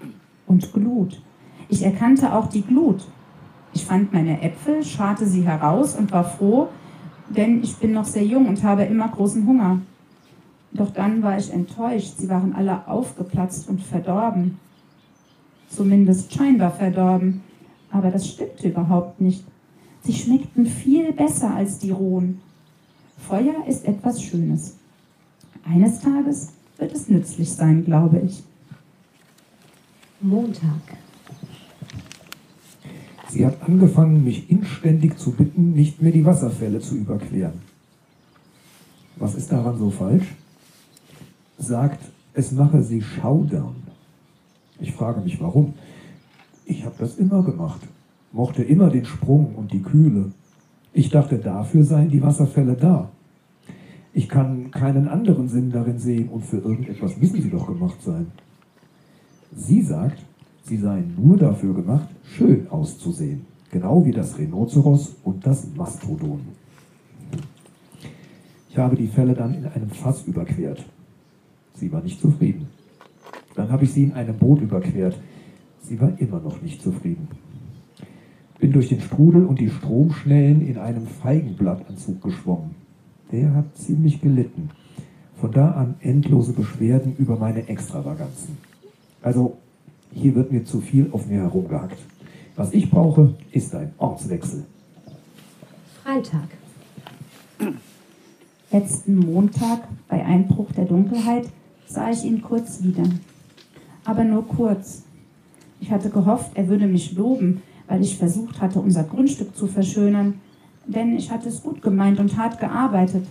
[0.47, 1.21] Und Glut.
[1.69, 3.07] Ich erkannte auch die Glut.
[3.75, 6.69] Ich fand meine Äpfel, scharte sie heraus und war froh,
[7.29, 9.83] denn ich bin noch sehr jung und habe immer großen Hunger.
[10.73, 12.15] Doch dann war ich enttäuscht.
[12.17, 14.59] Sie waren alle aufgeplatzt und verdorben.
[15.69, 17.43] Zumindest scheinbar verdorben.
[17.95, 19.45] Aber das stimmte überhaupt nicht.
[20.03, 22.41] Sie schmeckten viel besser als die rohen.
[23.17, 24.75] Feuer ist etwas Schönes.
[25.65, 28.43] Eines Tages wird es nützlich sein, glaube ich.
[30.21, 30.83] Montag.
[33.29, 37.63] Sie hat angefangen, mich inständig zu bitten, nicht mehr die Wasserfälle zu überqueren.
[39.17, 40.35] Was ist daran so falsch?
[41.59, 43.77] Sagt, es mache sie schaudern.
[44.81, 45.75] Ich frage mich, warum.
[46.65, 47.81] Ich habe das immer gemacht,
[48.33, 50.33] mochte immer den Sprung und die Kühle.
[50.93, 53.11] Ich dachte, dafür seien die Wasserfälle da.
[54.13, 58.29] Ich kann keinen anderen Sinn darin sehen und für irgendetwas müssen sie doch gemacht sein.
[59.57, 60.25] Sie sagt,
[60.63, 66.41] sie seien nur dafür gemacht, schön auszusehen, genau wie das Rhinoceros und das Mastodon.
[68.71, 70.85] Ich habe die Fälle dann in einem Fass überquert.
[71.75, 72.69] Sie war nicht zufrieden.
[73.55, 75.17] Dann habe ich sie in einem Boot überquert.
[75.87, 77.29] Sie war immer noch nicht zufrieden.
[78.59, 82.75] Bin durch den Strudel und die Stromschnellen in einem Feigenblattanzug geschwommen.
[83.31, 84.71] Der hat ziemlich gelitten.
[85.37, 88.57] Von da an endlose Beschwerden über meine Extravaganzen.
[89.21, 89.59] Also,
[90.13, 91.99] hier wird mir zu viel auf mir herumgehackt.
[92.57, 94.65] Was ich brauche, ist ein Ortswechsel.
[96.03, 96.49] Freitag.
[98.71, 101.49] Letzten Montag, bei Einbruch der Dunkelheit,
[101.87, 103.05] sah ich ihn kurz wieder.
[104.05, 105.04] Aber nur kurz.
[105.85, 110.41] Ich hatte gehofft, er würde mich loben, weil ich versucht hatte, unser Grundstück zu verschönern,
[110.87, 113.27] denn ich hatte es gut gemeint und hart gearbeitet.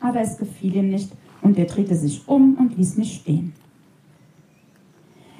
[0.00, 1.12] Aber es gefiel ihm nicht
[1.42, 3.52] und er drehte sich um und ließ mich stehen.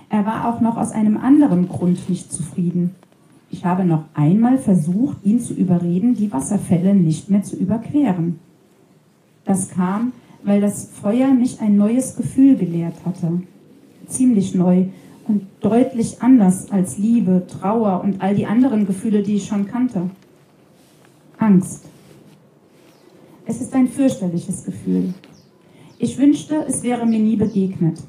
[0.09, 2.95] Er war auch noch aus einem anderen Grund nicht zufrieden.
[3.51, 8.39] Ich habe noch einmal versucht, ihn zu überreden, die Wasserfälle nicht mehr zu überqueren.
[9.45, 10.13] Das kam,
[10.45, 13.43] weil das Feuer mich ein neues Gefühl gelehrt hatte.
[14.07, 14.87] Ziemlich neu
[15.27, 20.11] und deutlich anders als Liebe, Trauer und all die anderen Gefühle, die ich schon kannte.
[21.39, 21.87] Angst.
[23.47, 25.15] Es ist ein fürchterliches Gefühl.
[25.99, 28.01] Ich wünschte, es wäre mir nie begegnet.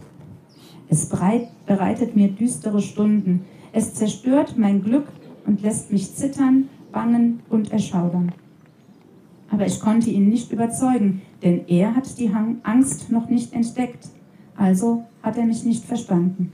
[0.87, 3.45] Es bereitet mir düstere Stunden.
[3.71, 5.07] Es zerstört mein Glück
[5.45, 8.33] und lässt mich zittern, bangen und erschaudern.
[9.49, 12.31] Aber ich konnte ihn nicht überzeugen, denn er hat die
[12.63, 14.09] Angst noch nicht entdeckt.
[14.55, 16.53] Also hat er mich nicht verstanden.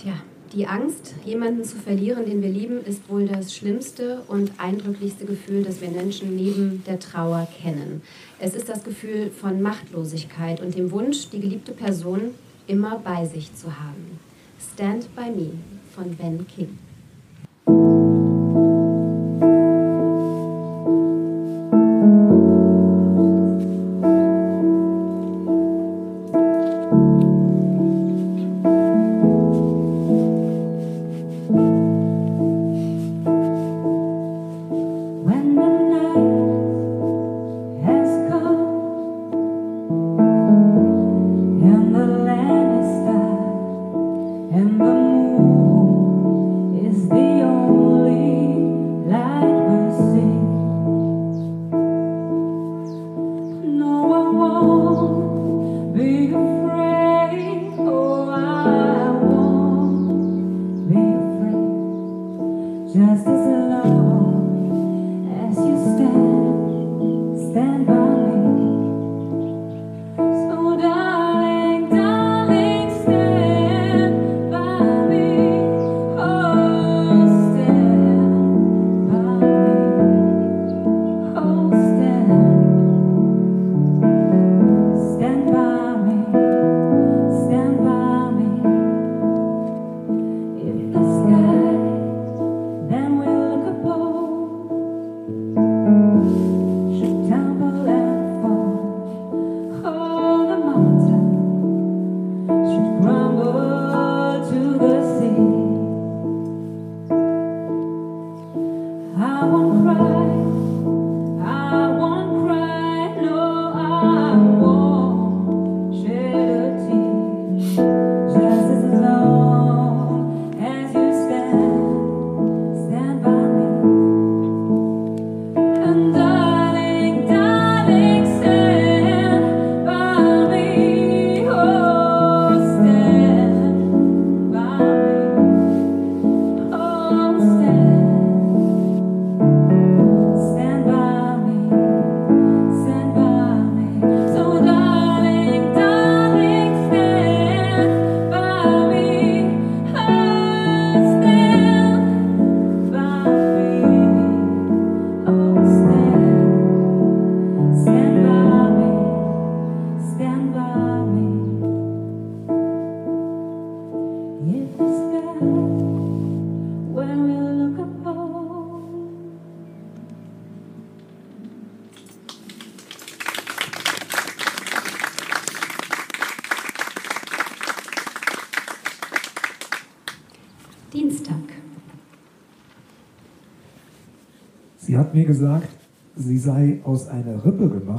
[0.00, 0.14] Tja,
[0.54, 5.62] die Angst, jemanden zu verlieren, den wir lieben, ist wohl das schlimmste und eindrücklichste Gefühl,
[5.62, 8.00] das wir Menschen neben der Trauer kennen.
[8.38, 12.34] Es ist das Gefühl von Machtlosigkeit und dem Wunsch, die geliebte Person
[12.66, 14.18] immer bei sich zu haben.
[14.72, 15.52] Stand by Me
[15.94, 16.78] von Ben King.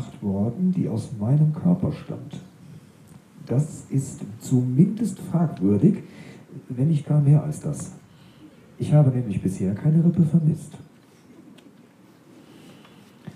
[0.01, 2.39] Gemacht worden, die aus meinem Körper stammt.
[3.45, 6.03] Das ist zumindest fragwürdig,
[6.69, 7.91] wenn nicht gar mehr als das.
[8.77, 10.73] Ich habe nämlich bisher keine Rippe vermisst.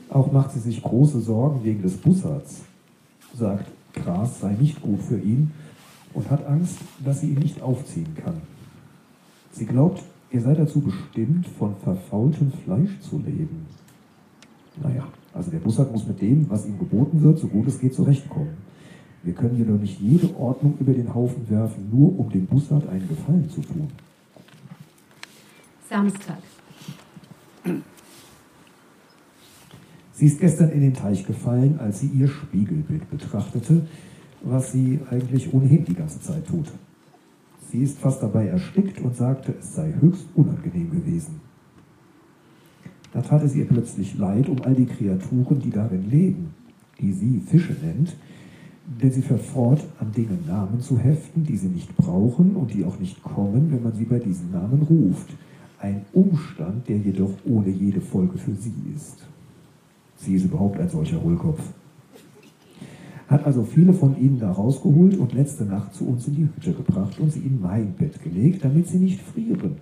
[0.09, 2.61] Auch macht sie sich große Sorgen wegen des Bussards,
[3.33, 5.51] sagt, Gras sei nicht gut für ihn
[6.13, 8.41] und hat Angst, dass sie ihn nicht aufziehen kann.
[9.51, 13.65] Sie glaubt, ihr sei dazu bestimmt, von verfaultem Fleisch zu leben.
[14.81, 17.93] Naja, also der Bussard muss mit dem, was ihm geboten wird, so gut es geht,
[17.93, 18.55] zurechtkommen.
[19.21, 23.07] Wir können jedoch nicht jede Ordnung über den Haufen werfen, nur um dem Bussard einen
[23.07, 23.89] Gefallen zu tun.
[25.89, 26.37] Samstag.
[30.13, 33.85] Sie ist gestern in den Teich gefallen, als sie ihr Spiegelbild betrachtete,
[34.41, 36.71] was sie eigentlich ohnehin die ganze Zeit tut.
[37.69, 41.41] Sie ist fast dabei erstickt und sagte, es sei höchst unangenehm gewesen.
[43.15, 46.47] Da tat es ihr plötzlich leid um all die Kreaturen, die darin leben,
[46.99, 48.13] die sie Fische nennt,
[49.01, 52.99] denn sie verfort, an Dingen Namen zu heften, die sie nicht brauchen und die auch
[52.99, 55.29] nicht kommen, wenn man sie bei diesen Namen ruft.
[55.79, 59.25] Ein Umstand, der jedoch ohne jede Folge für sie ist.
[60.17, 61.61] Sie ist überhaupt ein solcher Hohlkopf.
[63.29, 66.73] Hat also viele von ihnen da rausgeholt und letzte Nacht zu uns in die Hütte
[66.73, 69.77] gebracht und sie in mein Bett gelegt, damit sie nicht frieren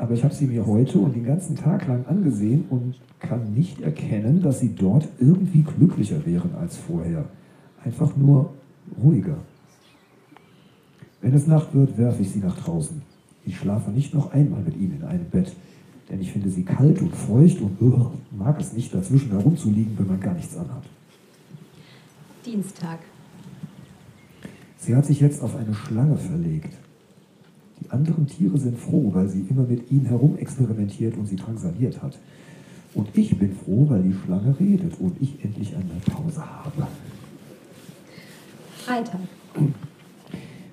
[0.00, 3.82] aber ich habe sie mir heute und den ganzen Tag lang angesehen und kann nicht
[3.82, 7.26] erkennen, dass sie dort irgendwie glücklicher wären als vorher.
[7.84, 8.54] Einfach nur
[9.02, 9.36] ruhiger.
[11.20, 13.02] Wenn es Nacht wird, werfe ich sie nach draußen.
[13.44, 15.54] Ich schlafe nicht noch einmal mit ihnen in einem Bett,
[16.08, 20.06] denn ich finde sie kalt und feucht und uh, mag es nicht, dazwischen herumzuliegen, wenn
[20.06, 20.84] man gar nichts anhat.
[22.46, 23.00] Dienstag.
[24.78, 26.74] Sie hat sich jetzt auf eine Schlange verlegt.
[27.80, 32.18] Die anderen Tiere sind froh, weil sie immer mit ihnen herumexperimentiert und sie drangsaliert hat.
[32.94, 36.88] Und ich bin froh, weil die Schlange redet und ich endlich einmal Pause habe.
[38.84, 39.20] Freitag.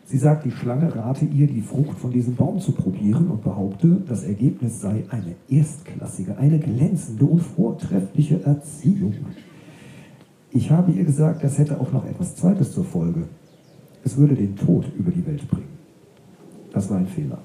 [0.05, 4.01] Sie sagt, die Schlange rate ihr, die Frucht von diesem Baum zu probieren und behaupte,
[4.07, 9.13] das Ergebnis sei eine erstklassige, eine glänzende und vortreffliche Erziehung.
[10.51, 13.27] Ich habe ihr gesagt, das hätte auch noch etwas Zweites zur Folge.
[14.03, 15.76] Es würde den Tod über die Welt bringen.
[16.77, 17.39] Das war ein Fehler.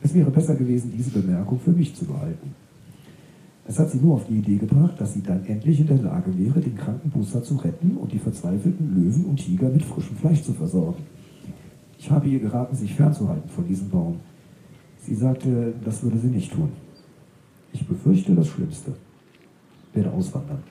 [0.00, 2.54] Es wäre besser gewesen, diese Bemerkung für mich zu behalten.
[3.66, 6.38] Es hat sie nur auf die Idee gebracht, dass sie dann endlich in der Lage
[6.38, 10.44] wäre, den kranken Buster zu retten und die verzweifelten Löwen und Tiger mit frischem Fleisch
[10.44, 11.02] zu versorgen.
[11.98, 14.20] Ich habe ihr geraten, sich fernzuhalten von diesem Baum.
[15.00, 16.68] Sie sagte, das würde sie nicht tun.
[17.72, 18.92] Ich befürchte das Schlimmste.
[19.92, 20.62] Werde auswandern.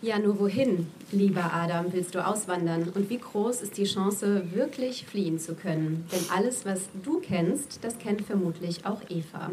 [0.00, 2.92] Ja, nur wohin, lieber Adam, willst du auswandern?
[2.94, 6.06] Und wie groß ist die Chance, wirklich fliehen zu können?
[6.12, 9.50] Denn alles, was du kennst, das kennt vermutlich auch Eva.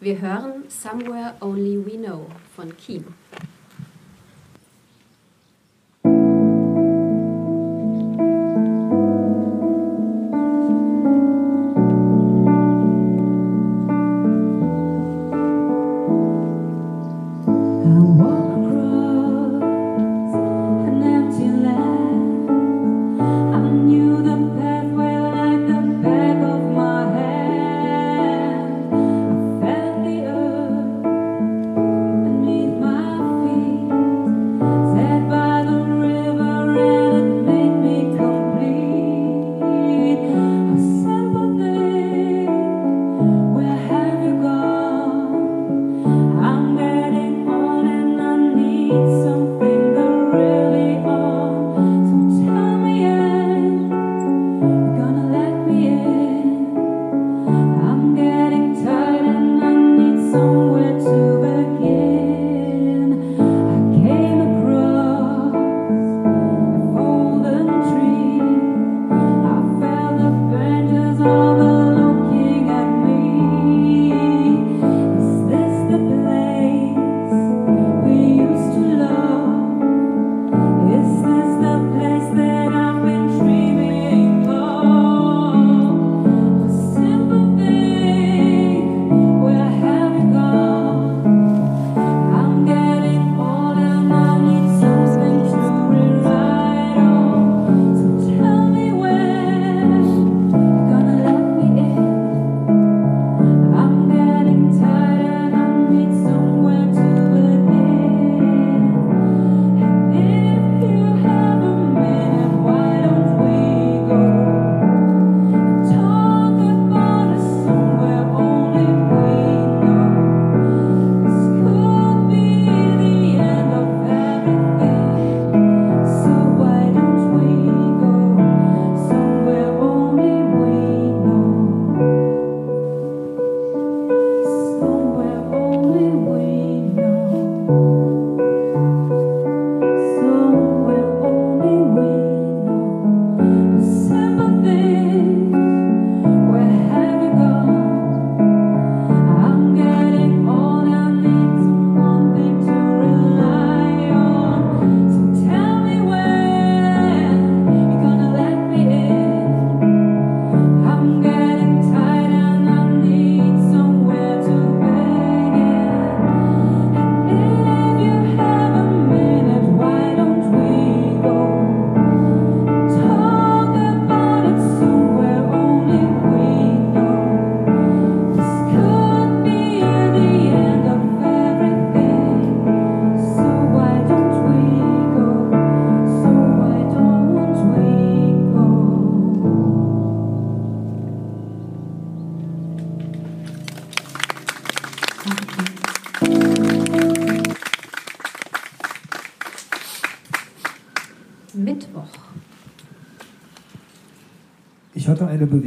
[0.00, 2.26] Wir hören Somewhere Only We Know
[2.56, 3.04] von Kiem.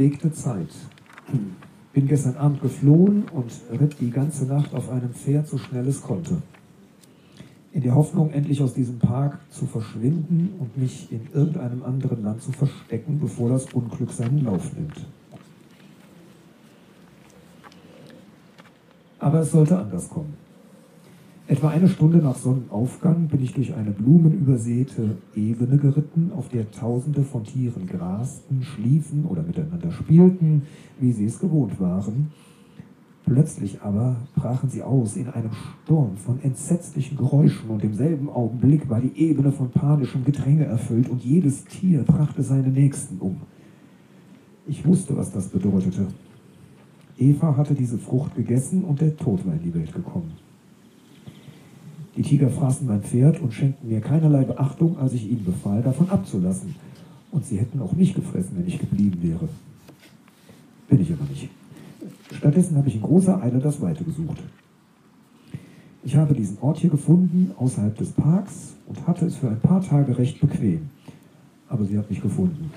[0.02, 0.68] Bewegte Zeit.
[1.92, 6.02] Bin gestern Abend geflohen und ritt die ganze Nacht auf einem Pferd, so schnell es
[6.02, 6.42] konnte.
[7.72, 12.42] In der Hoffnung, endlich aus diesem Park zu verschwinden und mich in irgendeinem anderen Land
[12.42, 15.06] zu verstecken, bevor das Unglück seinen Lauf nimmt.
[19.20, 20.41] Aber es sollte anders kommen.
[21.52, 27.24] Etwa eine Stunde nach Sonnenaufgang bin ich durch eine blumenübersäte Ebene geritten, auf der Tausende
[27.24, 30.62] von Tieren grasten, schliefen oder miteinander spielten,
[30.98, 32.32] wie sie es gewohnt waren.
[33.26, 38.88] Plötzlich aber brachen sie aus in einem Sturm von entsetzlichen Geräuschen und im selben Augenblick
[38.88, 43.42] war die Ebene von panischem Gedränge erfüllt und jedes Tier brachte seine Nächsten um.
[44.66, 46.06] Ich wusste, was das bedeutete.
[47.18, 50.32] Eva hatte diese Frucht gegessen und der Tod war in die Welt gekommen.
[52.16, 56.10] Die Tiger fraßen mein Pferd und schenkten mir keinerlei Beachtung, als ich ihnen befahl, davon
[56.10, 56.74] abzulassen.
[57.30, 59.48] Und sie hätten auch mich gefressen, wenn ich geblieben wäre.
[60.88, 61.48] Bin ich aber nicht.
[62.36, 64.42] Stattdessen habe ich in großer Eile das Weite gesucht.
[66.04, 69.80] Ich habe diesen Ort hier gefunden, außerhalb des Parks, und hatte es für ein paar
[69.80, 70.90] Tage recht bequem.
[71.68, 72.70] Aber sie hat mich gefunden.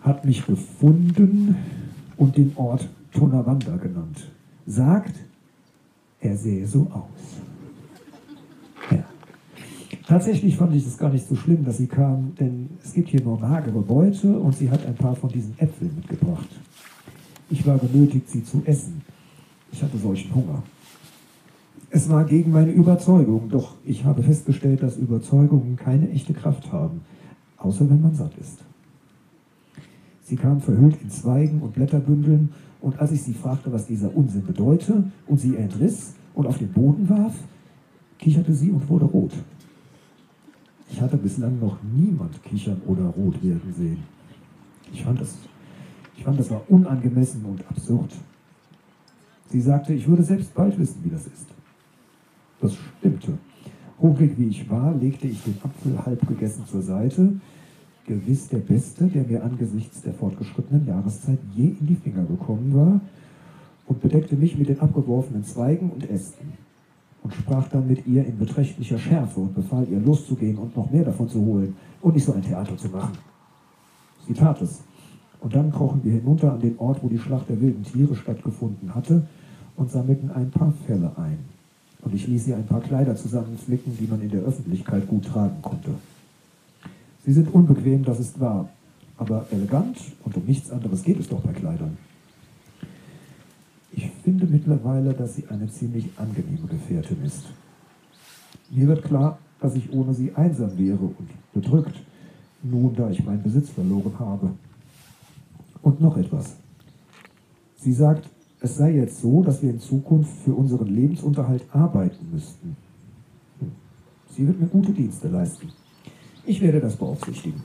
[0.00, 1.56] Hat mich gefunden
[2.16, 4.30] und den Ort Tonawanda genannt.
[4.66, 5.14] Sagt,
[6.20, 7.47] er sähe so aus.
[10.08, 13.22] Tatsächlich fand ich es gar nicht so schlimm, dass sie kam, denn es gibt hier
[13.22, 16.48] nur magere Beute und sie hat ein paar von diesen Äpfeln mitgebracht.
[17.50, 19.02] Ich war genötigt, sie zu essen.
[19.70, 20.62] Ich hatte solchen Hunger.
[21.90, 27.02] Es war gegen meine Überzeugung, doch ich habe festgestellt, dass Überzeugungen keine echte Kraft haben,
[27.58, 28.64] außer wenn man satt ist.
[30.22, 34.46] Sie kam verhüllt in Zweigen und Blätterbündeln, und als ich sie fragte, was dieser Unsinn
[34.46, 37.34] bedeute, und sie entriss und auf den Boden warf,
[38.18, 39.32] kicherte sie und wurde rot.
[40.90, 44.02] Ich hatte bislang noch niemand kichern oder rot werden sehen.
[44.92, 45.36] Ich fand das,
[46.16, 48.12] ich fand das war unangemessen und absurd.
[49.48, 51.46] Sie sagte, ich würde selbst bald wissen, wie das ist.
[52.60, 53.38] Das stimmte.
[54.00, 57.32] Hungrig wie ich war, legte ich den Apfel halb gegessen zur Seite,
[58.06, 63.00] gewiss der beste, der mir angesichts der fortgeschrittenen Jahreszeit je in die Finger gekommen war,
[63.86, 66.52] und bedeckte mich mit den abgeworfenen Zweigen und Ästen
[67.28, 71.04] und sprach dann mit ihr in beträchtlicher Schärfe und befahl ihr loszugehen und noch mehr
[71.04, 73.18] davon zu holen und nicht so ein Theater zu machen.
[74.26, 74.80] Sie tat es.
[75.40, 78.94] Und dann krochen wir hinunter an den Ort, wo die Schlacht der wilden Tiere stattgefunden
[78.94, 79.26] hatte
[79.76, 81.38] und sammelten ein paar Felle ein.
[82.00, 85.60] Und ich ließ sie ein paar Kleider zusammenflicken, die man in der Öffentlichkeit gut tragen
[85.60, 85.90] konnte.
[87.26, 88.70] Sie sind unbequem, das ist wahr,
[89.18, 91.98] aber elegant und um nichts anderes geht es doch bei Kleidern.
[93.98, 97.46] Ich finde mittlerweile, dass sie eine ziemlich angenehme Gefährtin ist.
[98.70, 101.96] Mir wird klar, dass ich ohne sie einsam wäre und bedrückt,
[102.62, 104.50] nun da ich meinen Besitz verloren habe.
[105.82, 106.54] Und noch etwas.
[107.78, 108.30] Sie sagt,
[108.60, 112.76] es sei jetzt so, dass wir in Zukunft für unseren Lebensunterhalt arbeiten müssten.
[114.30, 115.72] Sie wird mir gute Dienste leisten.
[116.46, 117.64] Ich werde das beaufsichtigen.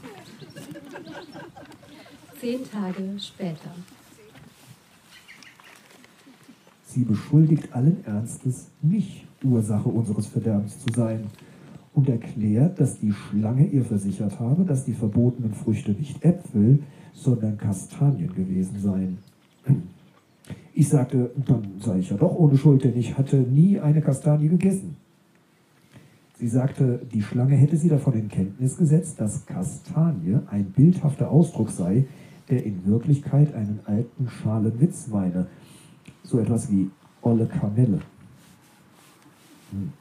[2.42, 3.70] Zehn Tage später.
[6.94, 11.22] Sie beschuldigt allen Ernstes, mich Ursache unseres Verderbens zu sein
[11.96, 16.84] und erklärt, dass die Schlange ihr versichert habe, dass die verbotenen Früchte nicht Äpfel,
[17.16, 19.18] sondern Kastanien gewesen seien.
[20.76, 24.50] Ich sagte, dann sei ich ja doch ohne Schuld, denn ich hatte nie eine Kastanie
[24.50, 24.96] gegessen.
[26.38, 31.72] Sie sagte, die Schlange hätte sie davon in Kenntnis gesetzt, dass Kastanie ein bildhafter Ausdruck
[31.72, 32.06] sei,
[32.52, 35.48] der in Wirklichkeit einen alten schalen Witz meine.
[36.24, 36.90] So etwas wie
[37.22, 38.00] olle Kamelle.
[39.72, 39.92] Hm,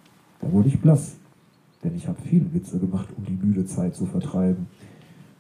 [0.41, 1.16] da wurde ich blass,
[1.83, 4.66] denn ich habe viele Witze gemacht, um die müde Zeit zu vertreiben.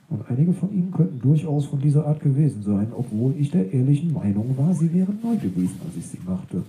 [0.08, 4.12] Und einige von ihnen könnten durchaus von dieser Art gewesen sein, obwohl ich der ehrlichen
[4.12, 6.62] Meinung war, sie wären neu gewesen, als ich sie machte.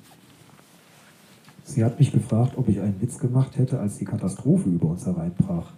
[1.65, 5.05] Sie hat mich gefragt, ob ich einen Witz gemacht hätte, als die Katastrophe über uns
[5.05, 5.71] hereinbrach.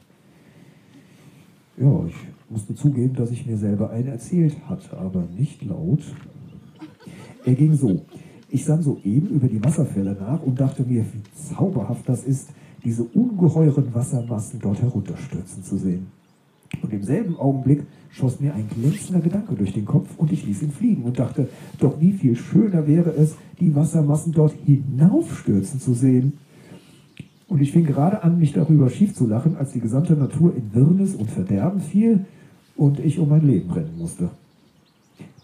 [1.78, 2.16] Ja, ich
[2.50, 6.02] musste zugeben, dass ich mir selber einen erzählt hatte, aber nicht laut.
[7.46, 8.06] Er ging so.
[8.56, 12.52] Ich sann soeben über die Wasserfälle nach und dachte mir, wie zauberhaft das ist,
[12.86, 16.08] diese ungeheuren Wassermassen dort herunterstürzen zu sehen.
[16.82, 20.62] Und im selben Augenblick schoss mir ein glänzender Gedanke durch den Kopf und ich ließ
[20.62, 21.50] ihn fliegen und dachte,
[21.80, 26.38] doch wie viel schöner wäre es, die Wassermassen dort hinaufstürzen zu sehen.
[27.50, 30.74] Und ich fing gerade an, mich darüber schief zu lachen, als die gesamte Natur in
[30.74, 32.24] Wirrnis und Verderben fiel
[32.78, 34.30] und ich um mein Leben rennen musste.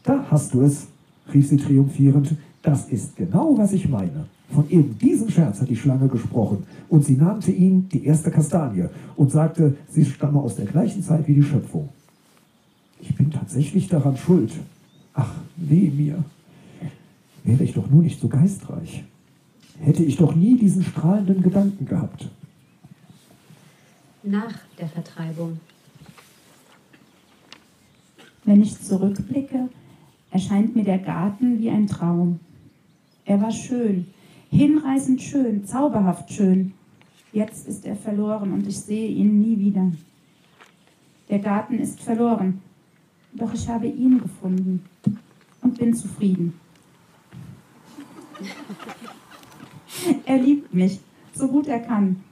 [0.03, 0.87] Da hast du es,
[1.33, 4.25] rief sie triumphierend, das ist genau, was ich meine.
[4.53, 8.87] Von eben diesem Scherz hat die Schlange gesprochen und sie nannte ihn die erste Kastanie
[9.15, 11.89] und sagte, sie stamme aus der gleichen Zeit wie die Schöpfung.
[12.99, 14.51] Ich bin tatsächlich daran schuld.
[15.13, 16.23] Ach, weh mir.
[17.43, 19.03] Wäre ich doch nur nicht so geistreich.
[19.79, 22.29] Hätte ich doch nie diesen strahlenden Gedanken gehabt.
[24.21, 25.59] Nach der Vertreibung.
[28.45, 29.69] Wenn ich zurückblicke,
[30.29, 32.39] erscheint mir der Garten wie ein Traum.
[33.25, 34.07] Er war schön,
[34.49, 36.73] hinreißend schön, zauberhaft schön.
[37.33, 39.91] Jetzt ist er verloren und ich sehe ihn nie wieder.
[41.29, 42.61] Der Garten ist verloren,
[43.33, 44.83] doch ich habe ihn gefunden
[45.61, 46.53] und bin zufrieden.
[50.25, 50.99] Er liebt mich,
[51.33, 52.23] so gut er kann.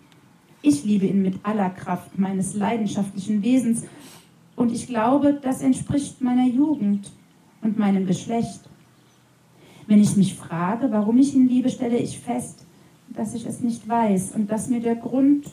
[0.62, 3.84] Ich liebe ihn mit aller Kraft meines leidenschaftlichen Wesens
[4.56, 7.12] und ich glaube, das entspricht meiner Jugend
[7.62, 8.62] und meinem Geschlecht.
[9.90, 12.64] Wenn ich mich frage, warum ich ihn liebe, stelle ich fest,
[13.10, 15.48] dass ich es nicht weiß und dass mir der Grund,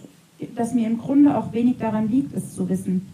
[0.55, 3.09] dass mir im Grunde auch wenig daran liegt, es zu wissen.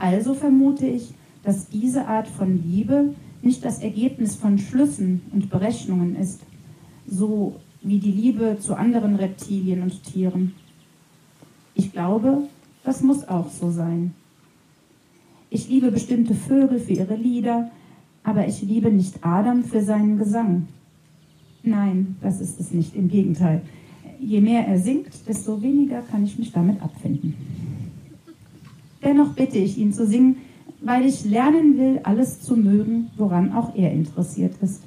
[0.00, 6.16] Also vermute ich, dass diese Art von Liebe nicht das Ergebnis von Schlüssen und Berechnungen
[6.16, 6.40] ist,
[7.06, 10.52] so wie die Liebe zu anderen Reptilien und Tieren.
[11.76, 12.48] Ich glaube,
[12.82, 14.14] das muss auch so sein.
[15.48, 17.70] Ich liebe bestimmte Vögel für ihre Lieder,
[18.24, 20.68] aber ich liebe nicht Adam für seinen Gesang.
[21.62, 23.62] Nein, das ist es nicht, im Gegenteil.
[24.22, 27.34] je mehr er singt, desto weniger kann ich mich damit abfinden.
[29.02, 30.36] Dennoch bitte ich ihn zu singen,
[30.80, 34.82] weil ich lernen will, alles zu mögen, woran auch er interessiert ist.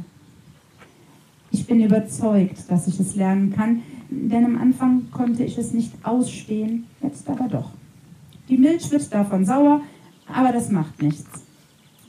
[1.52, 5.94] Ich bin überzeugt, dass ich es lernen kann, denn am Anfang konnte ich es nicht
[6.04, 7.72] ausstehen, jetzt aber doch.
[8.50, 9.82] Die Milch wird davon sauer,
[10.28, 11.45] aber das macht nichts.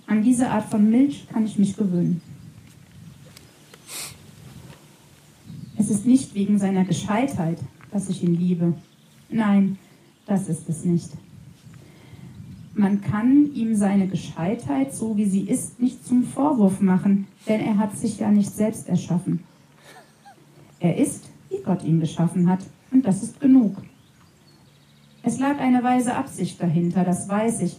[0.07, 2.21] An diese Art von Milch kann ich mich gewöhnen.
[5.77, 7.59] Es ist nicht wegen seiner Gescheitheit,
[7.91, 8.75] dass ich ihn liebe.
[9.29, 9.79] Nein,
[10.27, 11.11] das ist es nicht.
[12.75, 17.79] Man kann ihm seine Gescheitheit, so wie sie ist, nicht zum Vorwurf machen, denn er
[17.79, 19.45] hat sich ja nicht selbst erschaffen.
[20.79, 23.77] Er ist, wie Gott ihn geschaffen hat, und das ist genug.
[25.23, 27.77] Es lag eine weise Absicht dahinter, das weiß ich.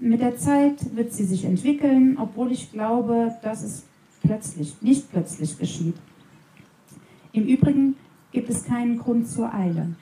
[0.00, 3.82] Mit der Zeit wird sie sich entwickeln, obwohl ich glaube, dass es
[4.22, 5.96] plötzlich, nicht plötzlich geschieht.
[7.32, 7.96] Im Übrigen
[8.32, 9.94] gibt es keinen Grund zur Eile.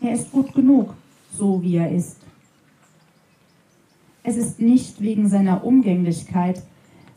[0.00, 0.94] Er ist gut genug,
[1.32, 2.18] so wie er ist.
[4.22, 6.62] Es ist nicht wegen seiner Umgänglichkeit,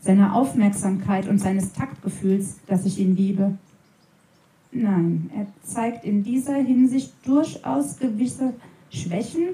[0.00, 3.56] seiner Aufmerksamkeit und seines Taktgefühls, dass ich ihn liebe.
[4.72, 8.54] Nein, er zeigt in dieser Hinsicht durchaus gewisse
[8.90, 9.50] Schwächen,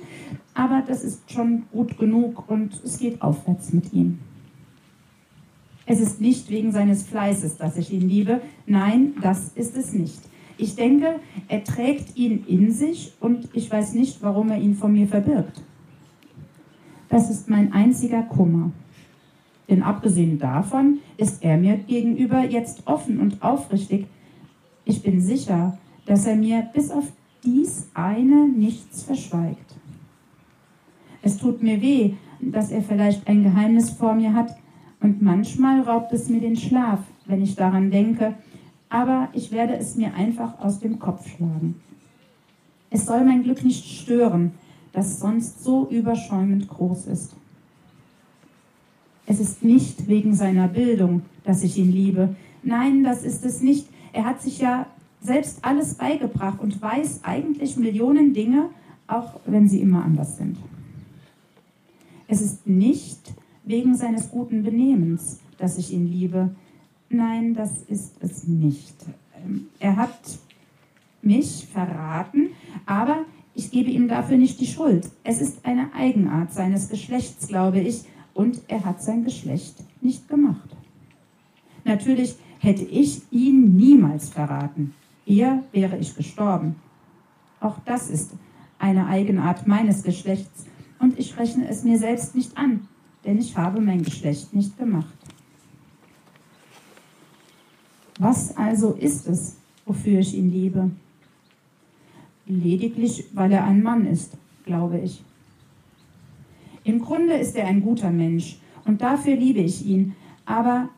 [0.55, 4.19] aber das ist schon gut genug und es geht aufwärts mit ihm.
[5.87, 8.41] Es ist nicht wegen seines Fleißes, dass ich ihn liebe.
[8.67, 10.19] Nein, das ist es nicht.
[10.59, 14.89] Ich denke, er trägt ihn in sich und ich weiß nicht, warum er ihn vor
[14.89, 15.63] mir verbirgt.
[17.09, 18.73] Das ist mein einziger Kummer.
[19.69, 24.07] Denn abgesehen davon ist er mir gegenüber jetzt offen und aufrichtig.
[24.85, 27.13] Ich bin sicher, dass er mir bis auf
[27.47, 29.77] dies eine nichts verschweigt.
[31.23, 34.57] Es tut mir weh, dass er vielleicht ein Geheimnis vor mir hat,
[35.01, 38.35] und manchmal raubt es mir den Schlaf, wenn ich daran denke,
[38.89, 41.81] aber ich werde es mir einfach aus dem Kopf schlagen.
[42.91, 44.53] Es soll mein Glück nicht stören,
[44.93, 47.37] das sonst so überschäumend groß ist.
[49.27, 52.35] Es ist nicht wegen seiner Bildung, dass ich ihn liebe.
[52.63, 53.89] Nein, das ist es nicht.
[54.13, 54.87] Er hat sich ja
[55.21, 58.71] selbst alles beigebracht und weiß eigentlich Millionen Dinge,
[59.07, 60.57] auch wenn sie immer anders sind.
[62.29, 63.33] Es ist nicht
[63.65, 66.55] wegen seines guten Benehmens, dass ich ihn liebe.
[67.09, 68.95] Nein, das ist es nicht.
[69.37, 70.19] Ähm, er hat
[71.23, 72.51] mich verraten,
[72.85, 73.25] aber
[73.55, 75.09] ich gebe ihm dafür nicht die Schuld.
[75.25, 80.69] Es ist eine Eigenart seines Geschlechts, glaube ich, und er hat sein Geschlecht nicht gemacht.
[81.85, 84.95] Natürlich hätte ich ihn niemals verraten.
[85.27, 86.77] Eher wäre ich gestorben.
[87.61, 88.33] Auch das ist
[88.79, 90.67] eine Eigenart meines Geschlechts
[90.99, 92.89] und ich rechne es mir selbst nicht an,
[93.25, 95.15] denn ich habe mein Geschlecht nicht gemacht.
[98.19, 100.91] Was also ist es, wofür ich ihn liebe?
[102.47, 105.23] lediglich weil er ein Mann ist, glaube ich.
[106.85, 110.89] Im Grunde ist er ein guter Mensch und dafür liebe ich ihn, aber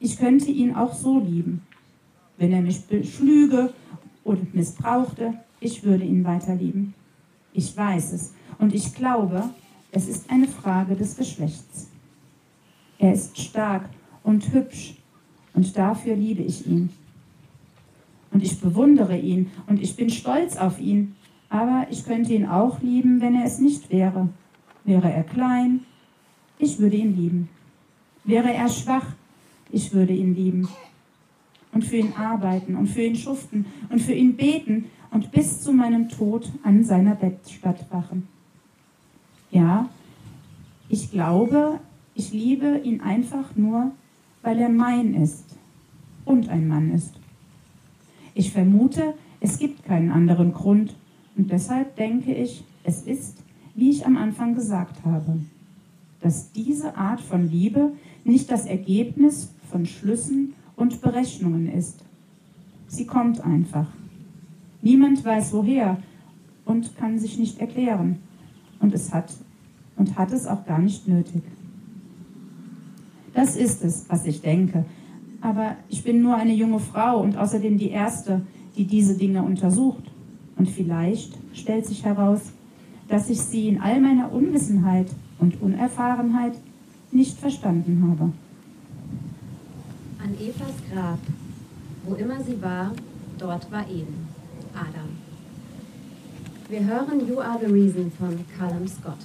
[0.00, 1.62] ich könnte ihn auch so lieben.
[2.38, 3.72] Wenn er mich beschlüge
[4.24, 6.94] und missbrauchte, ich würde ihn weiter lieben.
[7.52, 9.50] Ich weiß es und ich glaube,
[9.92, 11.88] es ist eine Frage des Geschlechts.
[12.98, 13.88] Er ist stark
[14.22, 14.96] und hübsch
[15.54, 16.90] und dafür liebe ich ihn
[18.30, 21.16] und ich bewundere ihn und ich bin stolz auf ihn.
[21.48, 24.28] Aber ich könnte ihn auch lieben, wenn er es nicht wäre.
[24.84, 25.80] Wäre er klein,
[26.58, 27.48] ich würde ihn lieben.
[28.24, 29.06] Wäre er schwach,
[29.70, 30.68] ich würde ihn lieben.
[31.72, 35.72] Und für ihn arbeiten und für ihn schuften und für ihn beten und bis zu
[35.72, 38.26] meinem Tod an seiner Bettstatt wachen.
[39.50, 39.88] Ja,
[40.88, 41.80] ich glaube,
[42.14, 43.92] ich liebe ihn einfach nur,
[44.42, 45.44] weil er mein ist
[46.24, 47.14] und ein Mann ist.
[48.34, 50.96] Ich vermute, es gibt keinen anderen Grund
[51.36, 53.42] und deshalb denke ich, es ist,
[53.74, 55.40] wie ich am Anfang gesagt habe,
[56.20, 57.92] dass diese Art von Liebe
[58.24, 62.04] nicht das Ergebnis von Schlüssen und Berechnungen ist.
[62.86, 63.88] Sie kommt einfach.
[64.80, 65.98] Niemand weiß woher
[66.64, 68.20] und kann sich nicht erklären.
[68.80, 69.34] Und es hat
[69.96, 71.42] und hat es auch gar nicht nötig.
[73.34, 74.84] Das ist es, was ich denke,
[75.40, 78.42] aber ich bin nur eine junge Frau und außerdem die Erste,
[78.76, 80.04] die diese Dinge untersucht.
[80.56, 82.40] Und vielleicht stellt sich heraus,
[83.08, 86.54] dass ich sie in all meiner Unwissenheit und Unerfahrenheit
[87.10, 88.32] nicht verstanden habe.
[90.20, 91.20] An Evas Grab,
[92.04, 92.92] wo immer sie war,
[93.38, 94.28] dort war Eden,
[94.74, 95.16] Adam.
[96.68, 99.18] Wir hören You Are the Reason von Callum Scott.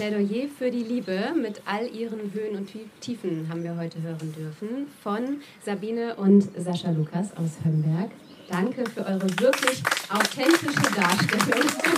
[0.00, 2.70] Plädoyer für die Liebe mit all ihren Höhen und
[3.00, 8.10] Tiefen haben wir heute hören dürfen von Sabine und Sascha Lukas aus Hömberg.
[8.48, 11.89] Danke für eure wirklich authentische Darstellung.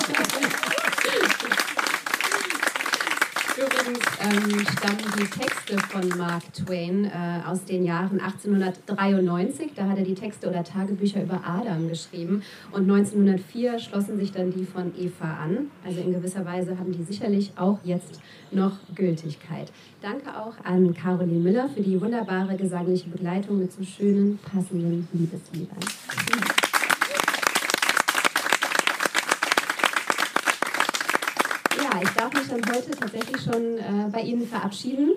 [4.23, 9.73] Ähm, stammen die Texte von Mark Twain äh, aus den Jahren 1893.
[9.75, 12.43] Da hat er die Texte oder Tagebücher über Adam geschrieben.
[12.71, 15.71] Und 1904 schlossen sich dann die von Eva an.
[15.85, 18.21] Also in gewisser Weise haben die sicherlich auch jetzt
[18.51, 19.73] noch Gültigkeit.
[20.01, 25.79] Danke auch an Caroline Miller für die wunderbare gesangliche Begleitung mit so schönen, passenden Liebesliedern.
[32.03, 35.13] Ich darf mich dann heute tatsächlich schon äh, bei Ihnen verabschieden.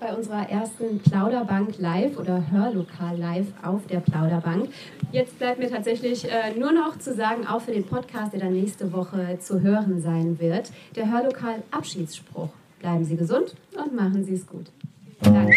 [0.00, 4.68] Bei unserer ersten Plauderbank live oder Hörlokal live auf der Plauderbank.
[5.10, 8.52] Jetzt bleibt mir tatsächlich äh, nur noch zu sagen, auch für den Podcast, der dann
[8.52, 12.50] nächste Woche zu hören sein wird, der Hörlokal Abschiedsspruch.
[12.78, 14.66] Bleiben Sie gesund und machen Sie es gut.
[15.20, 15.52] Danke.